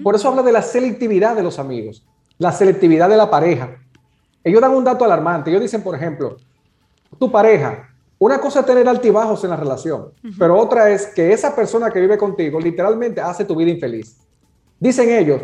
[0.04, 2.06] Por eso habla de la selectividad de los amigos,
[2.38, 3.78] la selectividad de la pareja.
[4.44, 5.50] Ellos dan un dato alarmante.
[5.50, 6.38] Ellos dicen, por ejemplo,
[7.18, 11.56] tu pareja, una cosa es tener altibajos en la relación, pero otra es que esa
[11.56, 14.18] persona que vive contigo literalmente hace tu vida infeliz.
[14.80, 15.42] Dicen ellos,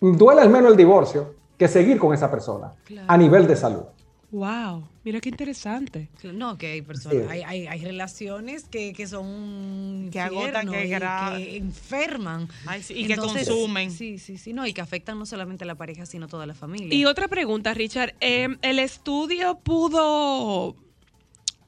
[0.00, 2.72] duele al menos el divorcio que seguir con esa persona
[3.06, 3.84] a nivel de salud.
[4.32, 6.08] Wow, mira qué interesante.
[6.24, 7.24] No, que hay personas, Sí.
[7.30, 12.48] hay, hay, hay relaciones que, que son Que agotan, que que enferman.
[12.66, 13.90] Ay, sí, y que consumen.
[13.92, 16.44] Sí, sí, sí, no, y que afectan no solamente a la pareja, sino a toda
[16.44, 16.92] la familia.
[16.92, 18.14] Y otra pregunta, Richard.
[18.20, 20.74] Eh, ¿El estudio pudo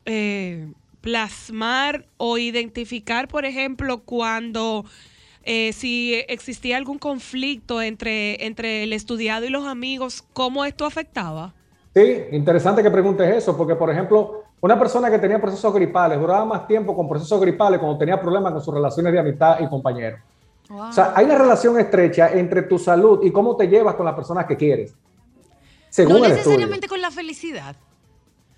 [0.04, 4.84] eh, plasmar o identificar, por ejemplo, cuando
[5.50, 11.54] eh, si existía algún conflicto entre, entre el estudiado y los amigos, cómo esto afectaba?
[11.94, 16.44] Sí, interesante que preguntes eso, porque por ejemplo, una persona que tenía procesos gripales duraba
[16.44, 20.20] más tiempo con procesos gripales cuando tenía problemas con sus relaciones de amistad y compañeros.
[20.68, 24.14] O sea, hay una relación estrecha entre tu salud y cómo te llevas con las
[24.14, 24.94] personas que quieres.
[25.88, 27.74] Según no el necesariamente con la felicidad.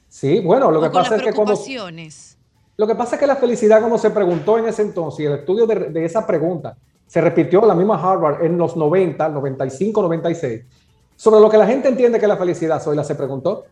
[0.09, 2.37] Sí, bueno, lo o que con pasa las es que como preocupaciones.
[2.81, 5.35] Lo que pasa es que la felicidad, como se preguntó en ese entonces, y el
[5.35, 6.75] estudio de, de esa pregunta
[7.07, 10.65] se repitió la misma Harvard en los 90, 95, 96,
[11.15, 12.83] sobre lo que la gente entiende que es la felicidad.
[12.83, 13.65] Soy la se preguntó.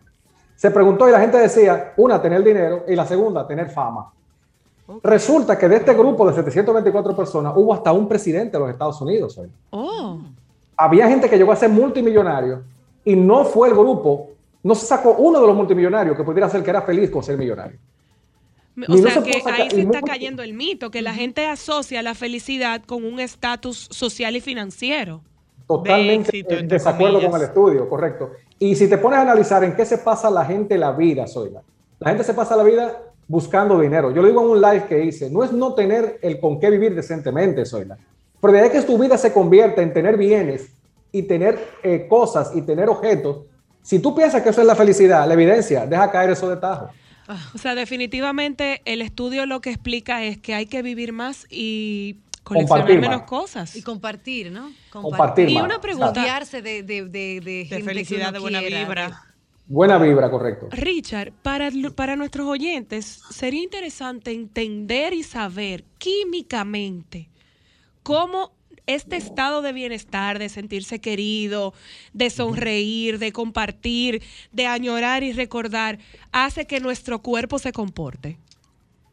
[0.57, 4.13] Se preguntó y la gente decía, una, tener dinero, y la segunda, tener fama.
[5.03, 9.01] Resulta que de este grupo de 724 personas hubo hasta un presidente de los Estados
[9.01, 9.39] Unidos.
[9.39, 9.51] Hoy.
[9.71, 10.19] Oh.
[10.77, 12.63] Había gente que llegó a ser multimillonario
[13.07, 14.33] y no fue el grupo,
[14.63, 17.39] no se sacó uno de los multimillonarios que pudiera ser que era feliz con ser
[17.39, 17.79] millonario.
[18.87, 22.03] O no sea se que ahí se está cayendo el mito, que la gente asocia
[22.03, 25.23] la felicidad con un estatus social y financiero.
[25.67, 27.31] Totalmente De éxito, en desacuerdo comillas.
[27.31, 28.31] con el estudio, correcto.
[28.59, 31.63] Y si te pones a analizar en qué se pasa la gente la vida, Zoila.
[31.99, 34.11] La gente se pasa la vida buscando dinero.
[34.11, 36.71] Yo lo digo en un live que hice, no es no tener el con qué
[36.71, 37.99] vivir decentemente, Zoila.
[38.41, 40.71] Pero de ahí que tu vida se convierta en tener bienes
[41.13, 43.45] y tener eh, cosas y tener objetos,
[43.83, 46.91] si tú piensas que eso es la felicidad, la evidencia, deja caer eso de tajo.
[47.55, 52.21] O sea, definitivamente el estudio lo que explica es que hay que vivir más y
[52.43, 53.29] coleccionar Compartir menos más.
[53.29, 53.77] cosas.
[53.77, 54.73] Y compartir, ¿no?
[54.91, 55.65] Compartir Y más.
[55.65, 56.23] una pregunta.
[56.51, 59.23] De, de, de, de, gente felicidad, de buena quiera, vibra.
[59.67, 60.69] Buena vibra, correcto.
[60.71, 67.29] Richard, para, para nuestros oyentes sería interesante entender y saber químicamente
[68.03, 68.53] cómo
[68.89, 71.73] este estado de bienestar, de sentirse querido,
[72.13, 75.99] de sonreír, de compartir, de añorar y recordar,
[76.33, 78.39] hace que nuestro cuerpo se comporte.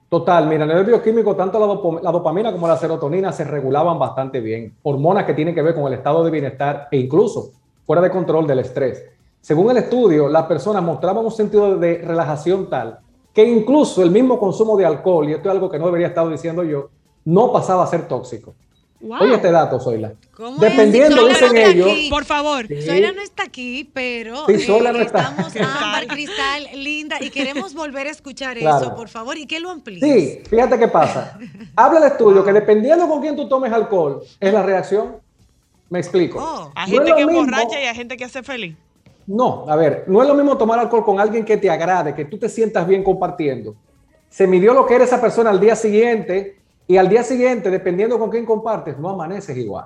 [0.10, 4.40] Total, mira, a nivel bioquímico, tanto la, la dopamina como la serotonina se regulaban bastante
[4.40, 4.74] bien.
[4.82, 7.52] Hormonas que tienen que ver con el estado de bienestar e incluso
[7.86, 9.04] fuera de control del estrés.
[9.42, 13.00] Según el estudio, las personas mostraban un sentido de relajación tal
[13.36, 16.28] que incluso el mismo consumo de alcohol, y esto es algo que no debería estar
[16.30, 16.90] diciendo yo,
[17.26, 18.56] no pasaba a ser tóxico.
[19.02, 19.22] Wow.
[19.22, 20.14] Oye este dato, Zoila.
[20.34, 21.34] ¿Cómo Dependiendo, es?
[21.34, 21.92] dicen no está ellos.
[21.92, 22.10] aquí.
[22.10, 22.66] Por favor.
[22.68, 22.82] Sí.
[22.82, 25.20] Zoila no está aquí, pero Sí, Zoila no eh, está.
[25.22, 28.86] estamos ámbar, cristal, linda, y queremos volver a escuchar Claro.
[28.86, 30.02] eso, por favor, y que lo amplíes.
[30.02, 31.38] Sí, fíjate qué pasa.
[31.76, 35.18] Habla el estudio que dependiendo con quién tú tomes alcohol, es la reacción.
[35.90, 36.40] Me explico.
[36.42, 36.72] Oh.
[36.74, 38.76] Hay gente que mismo- emborracha y hay gente que hace feliz.
[39.28, 42.26] No, a ver, no es lo mismo tomar alcohol con alguien que te agrade, que
[42.26, 43.76] tú te sientas bien compartiendo.
[44.30, 46.58] Se midió lo que era esa persona al día siguiente
[46.88, 49.86] y al día siguiente, dependiendo con quién compartes, no amaneces igual.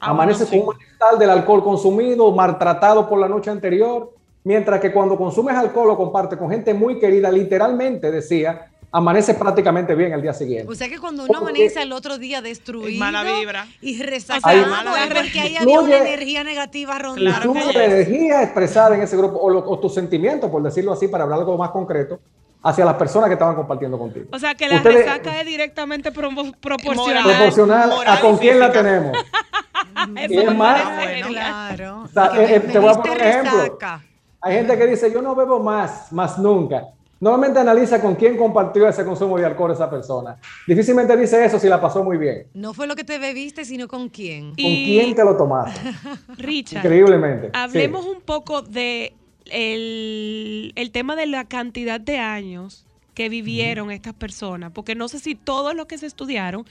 [0.00, 4.12] Amaneces con un malestar del alcohol consumido, maltratado por la noche anterior,
[4.44, 9.94] mientras que cuando consumes alcohol o compartes con gente muy querida, literalmente decía, amaneces prácticamente
[9.94, 10.70] bien el día siguiente.
[10.70, 13.66] O sea que cuando uno amanece al otro día destruido Mala vibra.
[13.80, 15.22] y mala es vibra.
[15.22, 17.54] porque ahí había una energía negativa rondando.
[17.72, 21.24] La energía expresada en ese grupo o, lo- o tus sentimientos, por decirlo así, para
[21.24, 22.18] hablar algo más concreto,
[22.62, 24.26] hacia las personas que estaban compartiendo contigo.
[24.32, 27.24] O sea, que la Ustedes- resaca es directamente proporcional.
[27.24, 29.16] Proporcional a con quién la tenemos.
[30.16, 30.82] Eso Y es más-.
[31.26, 32.02] Claro.
[32.04, 33.58] O sea, Que eh, eh, te voy a poner un ejemplo.
[33.62, 34.04] resaca.
[34.40, 36.84] Hay gente que dice, yo no bebo más, más nunca.
[37.20, 40.36] Normalmente analiza con quién compartió ese consumo de alcohol esa persona.
[40.66, 42.48] Difícilmente dice eso si la pasó muy bien.
[42.52, 44.46] No fue lo que te bebiste, sino con quién.
[44.48, 45.80] ¿Con quién te lo tomaste?
[46.38, 47.46] Richard, Increíblemente.
[47.46, 47.52] sí.
[47.54, 49.14] hablemos un poco de
[49.52, 52.84] el, el tema de la cantidad de años
[53.14, 56.66] que vivieron estas personas, porque no sé si todos los que se estudiaron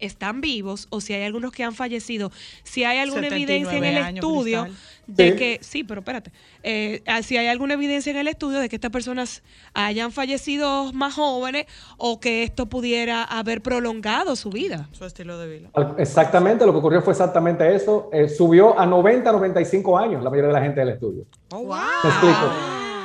[0.00, 2.30] están vivos o si hay algunos que han fallecido,
[2.62, 4.82] si hay alguna 79 evidencia en el estudio Cristal.
[5.06, 5.36] de Sí.
[5.36, 6.32] que, sí, pero espérate,
[6.62, 9.42] eh, ah, si hay alguna evidencia en el estudio de que estas personas
[9.74, 11.66] hayan fallecido más jóvenes
[11.96, 14.88] o que esto pudiera haber prolongado su vida.
[14.92, 15.68] Su estilo de vida.
[15.74, 18.08] Al- Exactamente, lo que ocurrió fue exactamente eso.
[18.12, 21.24] Eh, subió a 90, 95 años la mayoría de la gente del estudio.
[21.52, 22.50] Oh, ¿Me explico?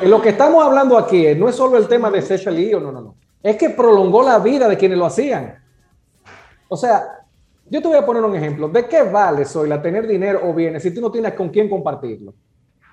[0.02, 2.80] En lo que estamos hablando aquí eh, no es solo el tema de feliz o
[2.80, 3.16] no, no, no.
[3.42, 5.64] Es que prolongó la vida de quienes lo hacían.
[6.68, 7.26] O sea,
[7.70, 8.68] yo te voy a poner un ejemplo.
[8.68, 12.34] ¿De qué vale, Zoila, tener dinero o bienes si tú no tienes con quién compartirlo?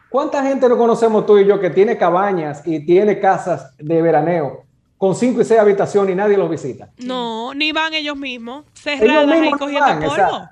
[0.09, 4.65] ¿Cuánta gente no conocemos tú y yo que tiene cabañas y tiene casas de veraneo
[4.99, 6.91] con cinco y seis habitaciones y nadie los visita?
[6.99, 10.13] No, ni van ellos mismos, cerradas ahí mismos no cogiendo van, polvo.
[10.13, 10.49] exacto.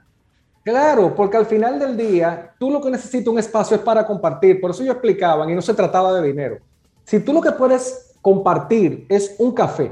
[0.62, 4.60] Claro, porque al final del día, tú lo que necesitas un espacio es para compartir.
[4.60, 6.58] Por eso yo explicaban y no se trataba de dinero.
[7.04, 9.90] Si tú lo que puedes compartir es un café,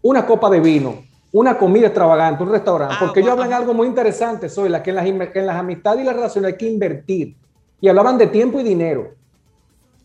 [0.00, 1.04] una copa de vino,
[1.38, 4.96] una comida extravagante, un restaurante, porque ellos hablan algo muy interesante, soy la que en
[4.96, 7.36] las, que en las amistades y las relaciones hay que invertir.
[7.78, 9.10] Y hablaban de tiempo y dinero.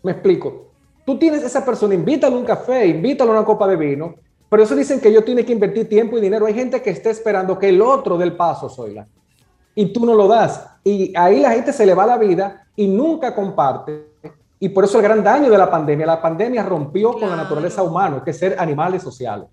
[0.03, 0.71] Me explico.
[1.05, 4.15] Tú tienes esa persona, invítalo a un café, invítalo a una copa de vino,
[4.49, 6.47] pero eso dicen que ellos tienen que invertir tiempo y dinero.
[6.47, 9.07] Hay gente que está esperando que el otro dé el paso, Zoila,
[9.73, 10.67] y tú no lo das.
[10.83, 14.05] Y ahí la gente se le va la vida y nunca comparte.
[14.59, 16.05] Y por eso el gran daño de la pandemia.
[16.05, 19.47] La pandemia rompió con la naturaleza humana, que es ser animales sociales.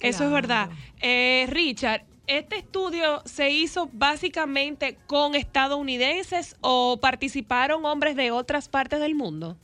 [0.00, 0.68] Eso es verdad.
[1.00, 9.00] Eh, Richard, ¿este estudio se hizo básicamente con estadounidenses o participaron hombres de otras partes
[9.00, 9.56] del mundo?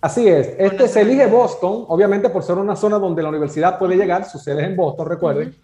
[0.00, 0.54] Así es.
[0.58, 4.38] Este se elige Boston, obviamente por ser una zona donde la universidad puede llegar, su
[4.38, 5.54] sede es en Boston, recuerden,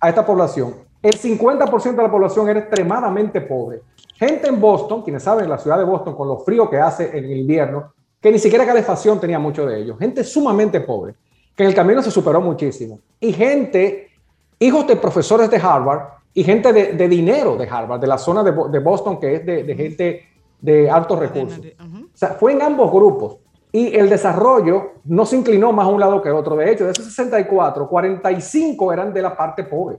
[0.00, 0.74] a esta población.
[1.02, 3.82] El 50% de la población era extremadamente pobre.
[4.16, 7.24] Gente en Boston, quienes saben, la ciudad de Boston, con lo frío que hace en
[7.24, 9.98] el invierno, que ni siquiera calefacción tenía mucho de ellos.
[9.98, 11.14] Gente sumamente pobre,
[11.54, 13.00] que en el camino se superó muchísimo.
[13.20, 14.10] Y gente,
[14.58, 16.00] hijos de profesores de Harvard
[16.34, 19.46] y gente de, de dinero de Harvard, de la zona de, de Boston, que es
[19.46, 21.60] de, de gente de altos recursos.
[21.60, 23.36] O sea, fue en ambos grupos.
[23.72, 26.56] Y el desarrollo no se inclinó más a un lado que a otro.
[26.56, 29.98] De hecho, de esos 64, 45 eran de la parte pobre.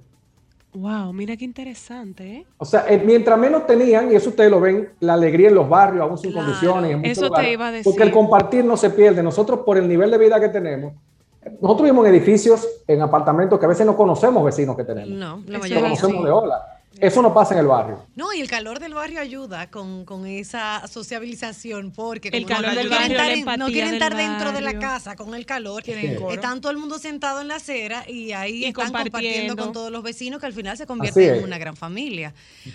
[0.74, 2.46] Wow, mira qué interesante, ¿eh?
[2.58, 5.70] O sea, eh, mientras menos tenían, y eso ustedes lo ven, la alegría en los
[5.70, 6.92] barrios, aún sin condiciones.
[6.92, 7.84] en muchos Eso te iba a decir.
[7.84, 9.22] Porque el compartir no se pierde.
[9.22, 10.94] Nosotros, por el nivel de vida que tenemos,
[11.62, 15.10] nosotros vivimos en edificios, en apartamentos que a veces no conocemos vecinos que tenemos.
[15.18, 16.24] No, la mayoría conocemos sí.
[16.24, 16.83] de hola.
[17.00, 18.06] Eso no pasa en el barrio.
[18.16, 22.72] No, y el calor del barrio ayuda con, con esa sociabilización, porque El como calor
[22.72, 25.16] no del quieren barrio, estar la en- no quieren del estar dentro de la casa
[25.16, 26.34] con el calor, Tienen coro.
[26.34, 29.12] está todo el mundo sentado en la acera y ahí Y están compartiendo.
[29.14, 29.64] compartiendo.
[29.64, 32.34] con todos los vecinos que al final se convierten en una gran familia.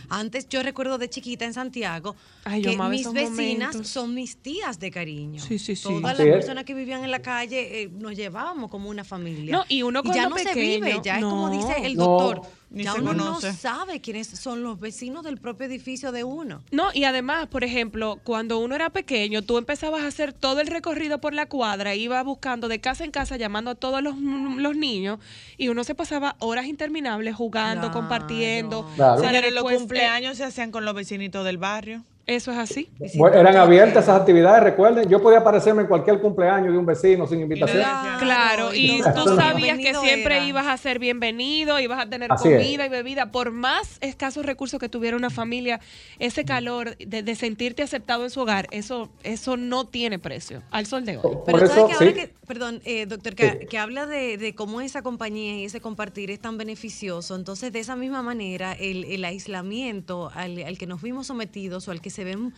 [0.09, 3.89] Antes yo recuerdo de chiquita en Santiago Ay, que mis vecinas momentos.
[3.89, 5.41] son mis tías de cariño.
[5.43, 5.83] Sí, sí, sí.
[5.85, 6.35] Todas Así las es.
[6.35, 9.57] personas que vivían en la calle eh, nos llevábamos como una familia.
[9.57, 12.05] No, y uno ya cuando no se vive, ya es como dice el No.
[12.05, 12.43] doctor.
[12.71, 13.49] Ni ya se uno conoce.
[13.49, 16.63] no sabe quiénes son los vecinos del propio edificio de uno.
[16.71, 20.67] No, y además, por ejemplo, cuando uno era pequeño, tú empezabas a hacer todo el
[20.67, 24.77] recorrido por la cuadra, ibas buscando de casa en casa, llamando a todos los, los
[24.77, 25.19] niños,
[25.57, 28.01] y uno se pasaba horas interminables jugando, Claro.
[28.01, 28.87] compartiendo.
[28.97, 29.15] Claro.
[29.15, 32.05] O sea, Señores, los cumpleaños se hacían con los vecinitos del barrio.
[32.29, 32.91] Eso es así.
[33.17, 35.09] Bueno, eran abiertas esas actividades, recuerden.
[35.09, 37.79] Yo podía aparecerme en cualquier cumpleaños de un vecino sin invitación.
[37.83, 38.19] Claro.
[38.19, 40.45] Claro, y tú sabías que siempre era.
[40.45, 42.59] ibas a ser bienvenido, ibas a tener Así es.
[42.61, 43.31] comida y bebida.
[43.33, 45.81] Por más escasos recursos que tuviera una familia,
[46.19, 50.85] ese calor de, de sentirte aceptado en su hogar, eso, eso no tiene precio al
[50.85, 51.23] sol de hoy.
[51.23, 52.13] Por Pero sabes que ahora sí.
[52.13, 53.67] que, perdón, eh, doctor, que, Sí.
[53.71, 57.79] que habla de, de cómo esa compañía y ese compartir es tan beneficioso, entonces de
[57.81, 62.11] esa misma manera el, el aislamiento al, al que nos vimos sometidos o al que
[62.11, 62.55] se ven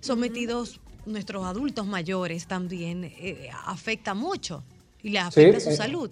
[0.00, 4.62] sometidos nuestros adultos mayores también eh, afecta mucho
[5.02, 6.10] y les Sí, afecta su eh, salud.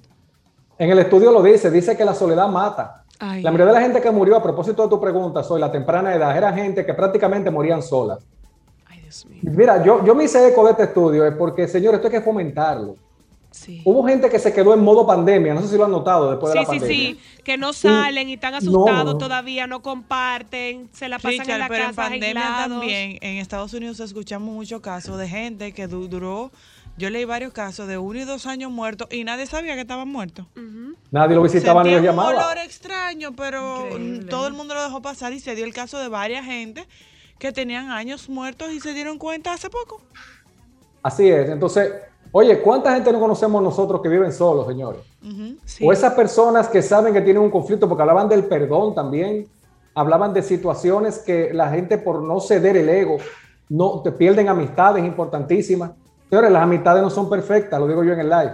[0.79, 3.05] En el estudio lo dice, dice que la soledad mata.
[3.19, 3.43] Ay.
[3.43, 6.15] La mayoría de la gente que murió, a propósito de tu pregunta, soy la temprana
[6.15, 8.19] edad, era gente que prácticamente morían solas.
[8.87, 9.41] Ay, Dios mío.
[9.43, 12.21] Mira, yo, yo me hice eco de este estudio, es porque, señor, esto hay que
[12.21, 12.97] fomentarlo.
[13.53, 13.83] Sí.
[13.85, 16.53] Hubo gente que se quedó en modo pandemia, no sé si lo han notado después
[16.53, 17.11] de Sí, la sí, pandemia.
[17.13, 19.19] sí, que no salen y están asustados no.
[19.19, 22.79] todavía, no comparten, se la pasan en Richard, la pero en casa pandemia aislados.
[22.81, 26.51] también, en Estados Unidos escuchamos muchos casos de gente que du- duró,
[26.99, 30.09] yo leí varios casos de uno y dos años muertos y nadie sabía que estaban
[30.09, 30.47] muertos.
[31.11, 32.47] Nadie lo visitaba ni lo Sentían un llamaba.
[32.47, 34.29] olor extraño, pero Increíble.
[34.29, 36.87] todo el mundo lo dejó pasar y se dio el caso de varias gente
[37.39, 40.01] que tenían años muertos y se dieron cuenta hace poco.
[41.03, 41.49] Así es.
[41.51, 41.93] Entonces,
[42.33, 45.01] oye, ¿cuánta gente no conocemos nosotros que viven solos, señores?
[45.65, 45.87] Sí.
[45.87, 49.47] O esas personas que saben que tienen un conflicto, porque hablaban del perdón también,
[49.95, 53.19] hablaban de situaciones que la gente por no ceder el ego,
[53.69, 55.93] no te pierden amistades importantísimas.
[56.29, 58.53] Señores, las amistades no son perfectas, lo digo yo en el live.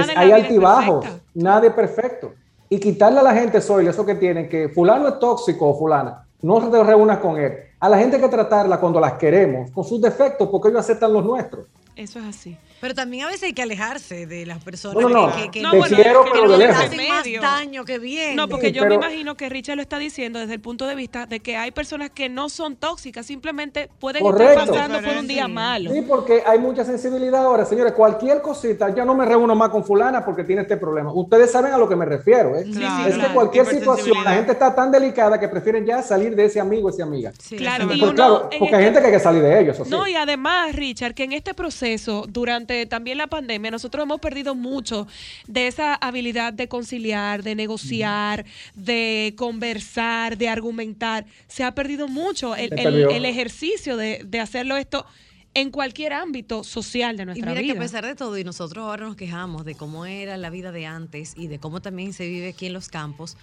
[0.00, 2.32] Es- hay altibajos, nadie es perfecto.
[2.68, 6.26] Y quitarle a la gente, soy eso que tienen, que fulano es tóxico o fulana,
[6.42, 7.52] no te reúnas con él.
[7.78, 11.12] A la gente hay que tratarla cuando las queremos, con sus defectos, porque ellos aceptan
[11.12, 11.66] los nuestros.
[11.96, 12.56] Eso es así.
[12.80, 15.36] Pero también a veces hay que alejarse de las personas No, no, no.
[15.36, 18.34] que, que, que No, Te bueno, quiero, que pero no hacen más daño que bien.
[18.34, 20.86] No, porque Sí, yo pero- me imagino que Richard lo está diciendo desde el punto
[20.86, 24.52] de vista de que hay personas que no son tóxicas, simplemente pueden Correcto.
[24.64, 25.52] estar pasando por un día Sí.
[25.52, 25.92] malo.
[25.92, 27.92] Sí, porque hay mucha sensibilidad ahora, señores.
[27.92, 31.12] Cualquier cosita, ya no me reúno más con fulana porque tiene este problema.
[31.12, 32.64] Ustedes saben a lo que me refiero, ¿eh?
[32.72, 33.34] Claro, es que claro.
[33.34, 37.04] cualquier situación, la gente está tan delicada que prefieren ya salir de ese amigo, esa
[37.04, 37.32] amiga.
[37.38, 39.60] Sí, Claro, y Pues uno claro, porque hay este- gente que hay que salir de
[39.60, 39.90] ellos, eso sí.
[39.90, 41.83] No, y además, Richard, que en este proceso,
[42.28, 45.06] durante también la pandemia, nosotros hemos perdido mucho
[45.46, 48.44] de esa habilidad de conciliar, de negociar,
[48.74, 51.26] de conversar, de argumentar.
[51.46, 55.06] Se ha perdido mucho el, ejercicio de, de hacerlo esto
[55.54, 57.78] en cualquier ámbito social de Y nuestra mira que vida.
[57.78, 60.86] a pesar de todo, y nosotros ahora nos quejamos de cómo era la vida de
[60.86, 63.36] antes y de cómo también se vive aquí en los campos,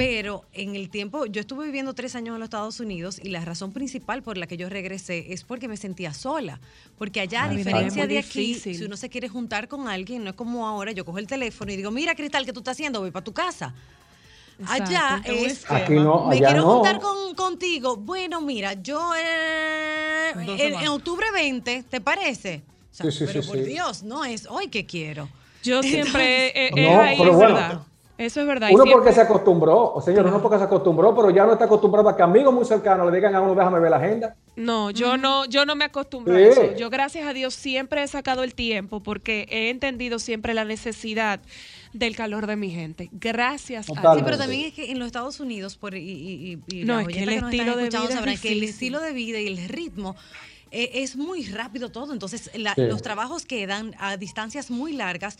[0.00, 3.44] pero en el tiempo, yo estuve viviendo tres años en los Estados Unidos y la
[3.44, 6.58] razón principal por la que yo regresé es porque me sentía sola.
[6.96, 8.78] Porque allá, a Ay, diferencia de aquí, difícil.
[8.78, 11.70] si uno se quiere juntar con alguien, no es como ahora, yo cojo el teléfono
[11.70, 13.00] y digo, mira Cristal, ¿qué tú estás haciendo?
[13.00, 13.74] Voy para tu casa.
[14.66, 15.70] Allá es...
[15.70, 16.74] Aquí no, Me quiero no.
[16.76, 17.96] juntar con, contigo.
[17.98, 22.62] Bueno, mira, yo eh, en, octubre 20, ¿te parece?
[22.90, 23.64] O sea, Sí, sí, pero sí, por sí.
[23.64, 25.28] Dios, no es hoy que quiero.
[25.62, 27.54] Yo siempre, eh, No, es ahí, pero es bueno.
[27.54, 27.80] verdad.
[28.20, 28.68] Eso es verdad.
[28.70, 31.64] Uno siempre- porque se acostumbró, o señor, uno porque se acostumbró, pero ya no está
[31.64, 34.36] acostumbrado a que amigos muy cercanos le digan a uno, déjame ver la agenda.
[34.56, 36.42] No, yo no, yo no me acostumbro a Sí.
[36.44, 36.76] eso.
[36.76, 41.40] Yo gracias a Dios siempre he sacado el tiempo porque he entendido siempre la necesidad
[41.94, 43.08] del calor de mi gente.
[43.12, 44.24] Gracias a Sí, Totalmente.
[44.24, 47.08] pero también es que en los Estados Unidos, por, y, y- y- y No, es
[47.08, 50.14] que el nos estilo de vida es que el estilo de vida y el ritmo
[50.72, 52.12] eh, es muy rápido todo.
[52.12, 52.82] Entonces, la- Sí.
[52.82, 55.36] los trabajos quedan a distancias muy largas.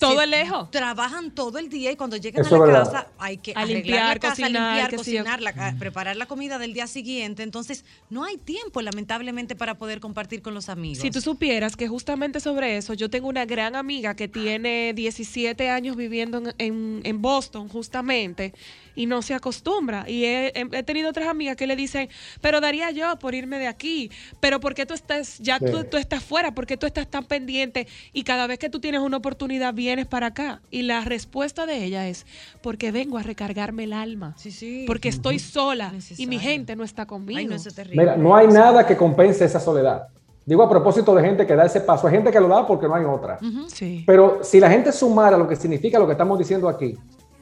[0.00, 0.70] Todo es lejos.
[0.70, 2.84] Trabajan todo el día y cuando llegan Eso a la verdad.
[2.92, 4.96] casa hay que A arreglar limpiar, la casa, cocinar, limpiar, yo.
[4.98, 7.42] cocinar, la ca- preparar la comida del día siguiente.
[7.42, 10.98] Entonces, no hay tiempo, lamentablemente, para poder compartir con los amigos.
[10.98, 15.70] Si tú supieras que justamente sobre eso, yo tengo una gran amiga que tiene 17
[15.70, 18.52] años viviendo en, en- en Boston, justamente,
[18.96, 20.08] y no se acostumbra.
[20.08, 22.08] Y he, he- he tenido otras amigas que le dicen,
[22.40, 24.10] pero daría yo por irme de aquí,
[24.40, 25.66] pero ¿por qué tú estás, ya Sí.
[25.70, 26.54] tú, tú estás fuera?
[26.54, 27.86] ¿Por qué tú estás tan pendiente?
[28.12, 30.60] Y cada vez que tú tienes una oportunidad, vienes para acá.
[30.70, 32.26] Y la respuesta de ella es,
[32.62, 34.34] porque vengo a recargarme el alma.
[34.36, 34.84] Sí, sí.
[34.86, 37.38] Porque estoy sola y mi gente no está conmigo.
[37.38, 38.00] Ay, no, eso es terrible.
[38.02, 40.08] Mira, no hay nada que compense esa soledad.
[40.46, 42.86] Digo a propósito de gente que da ese paso, hay gente que lo da porque
[42.86, 43.38] no hay otra.
[43.68, 44.04] Sí.
[44.06, 46.96] Pero si la gente sumara lo que significa lo que estamos diciendo aquí,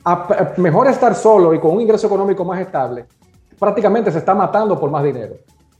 [0.04, 3.06] a- a- mejor estar solo y con un ingreso económico más estable,
[3.58, 5.34] prácticamente se está matando por más dinero.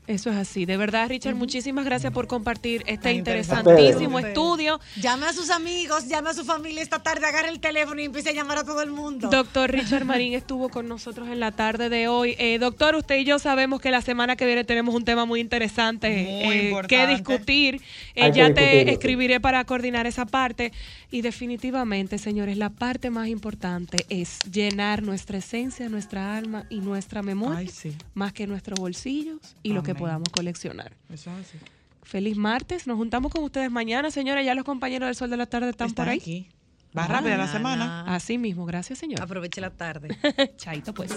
[0.08, 0.66] Eso es así.
[0.66, 4.28] De verdad, Richard, muchísimas gracias por compartir este interesantísimo interesante.
[4.30, 4.80] estudio.
[5.00, 8.30] Llame a sus amigos, llame a su familia esta tarde, agarre el teléfono y empiece
[8.30, 9.28] a llamar a todo el mundo.
[9.30, 12.34] Doctor Richard Marín estuvo con nosotros en la tarde de hoy.
[12.38, 15.38] Eh, doctor, usted y yo sabemos que la semana que viene tenemos un tema muy
[15.38, 16.96] interesante Muy eh, importante.
[16.96, 17.80] que discutir.
[18.16, 20.72] Eh, que ya te escribiré para coordinar esa parte.
[21.12, 27.22] Y definitivamente, señores, la parte más importante es llenar nuestra esencia, nuestra alma y nuestra
[27.22, 27.94] memoria, Ay, sí.
[28.14, 30.92] más que nuestros bolsillos y lo que podamos coleccionar.
[31.12, 31.58] Eso es así.
[32.02, 32.86] Feliz martes.
[32.86, 34.44] Nos juntamos con ustedes mañana, señores.
[34.46, 36.18] Ya los compañeros del Sol de la Tarde están, Están por ahí.
[36.18, 36.48] aquí.
[36.96, 38.04] Va rápida la semana.
[38.14, 38.64] Así mismo.
[38.64, 39.20] Gracias, señor.
[39.22, 40.08] Aproveche la tarde.
[40.56, 41.12] Chaito, pues.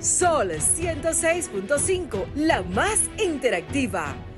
[0.00, 4.14] Sol 106.5, la más interactiva.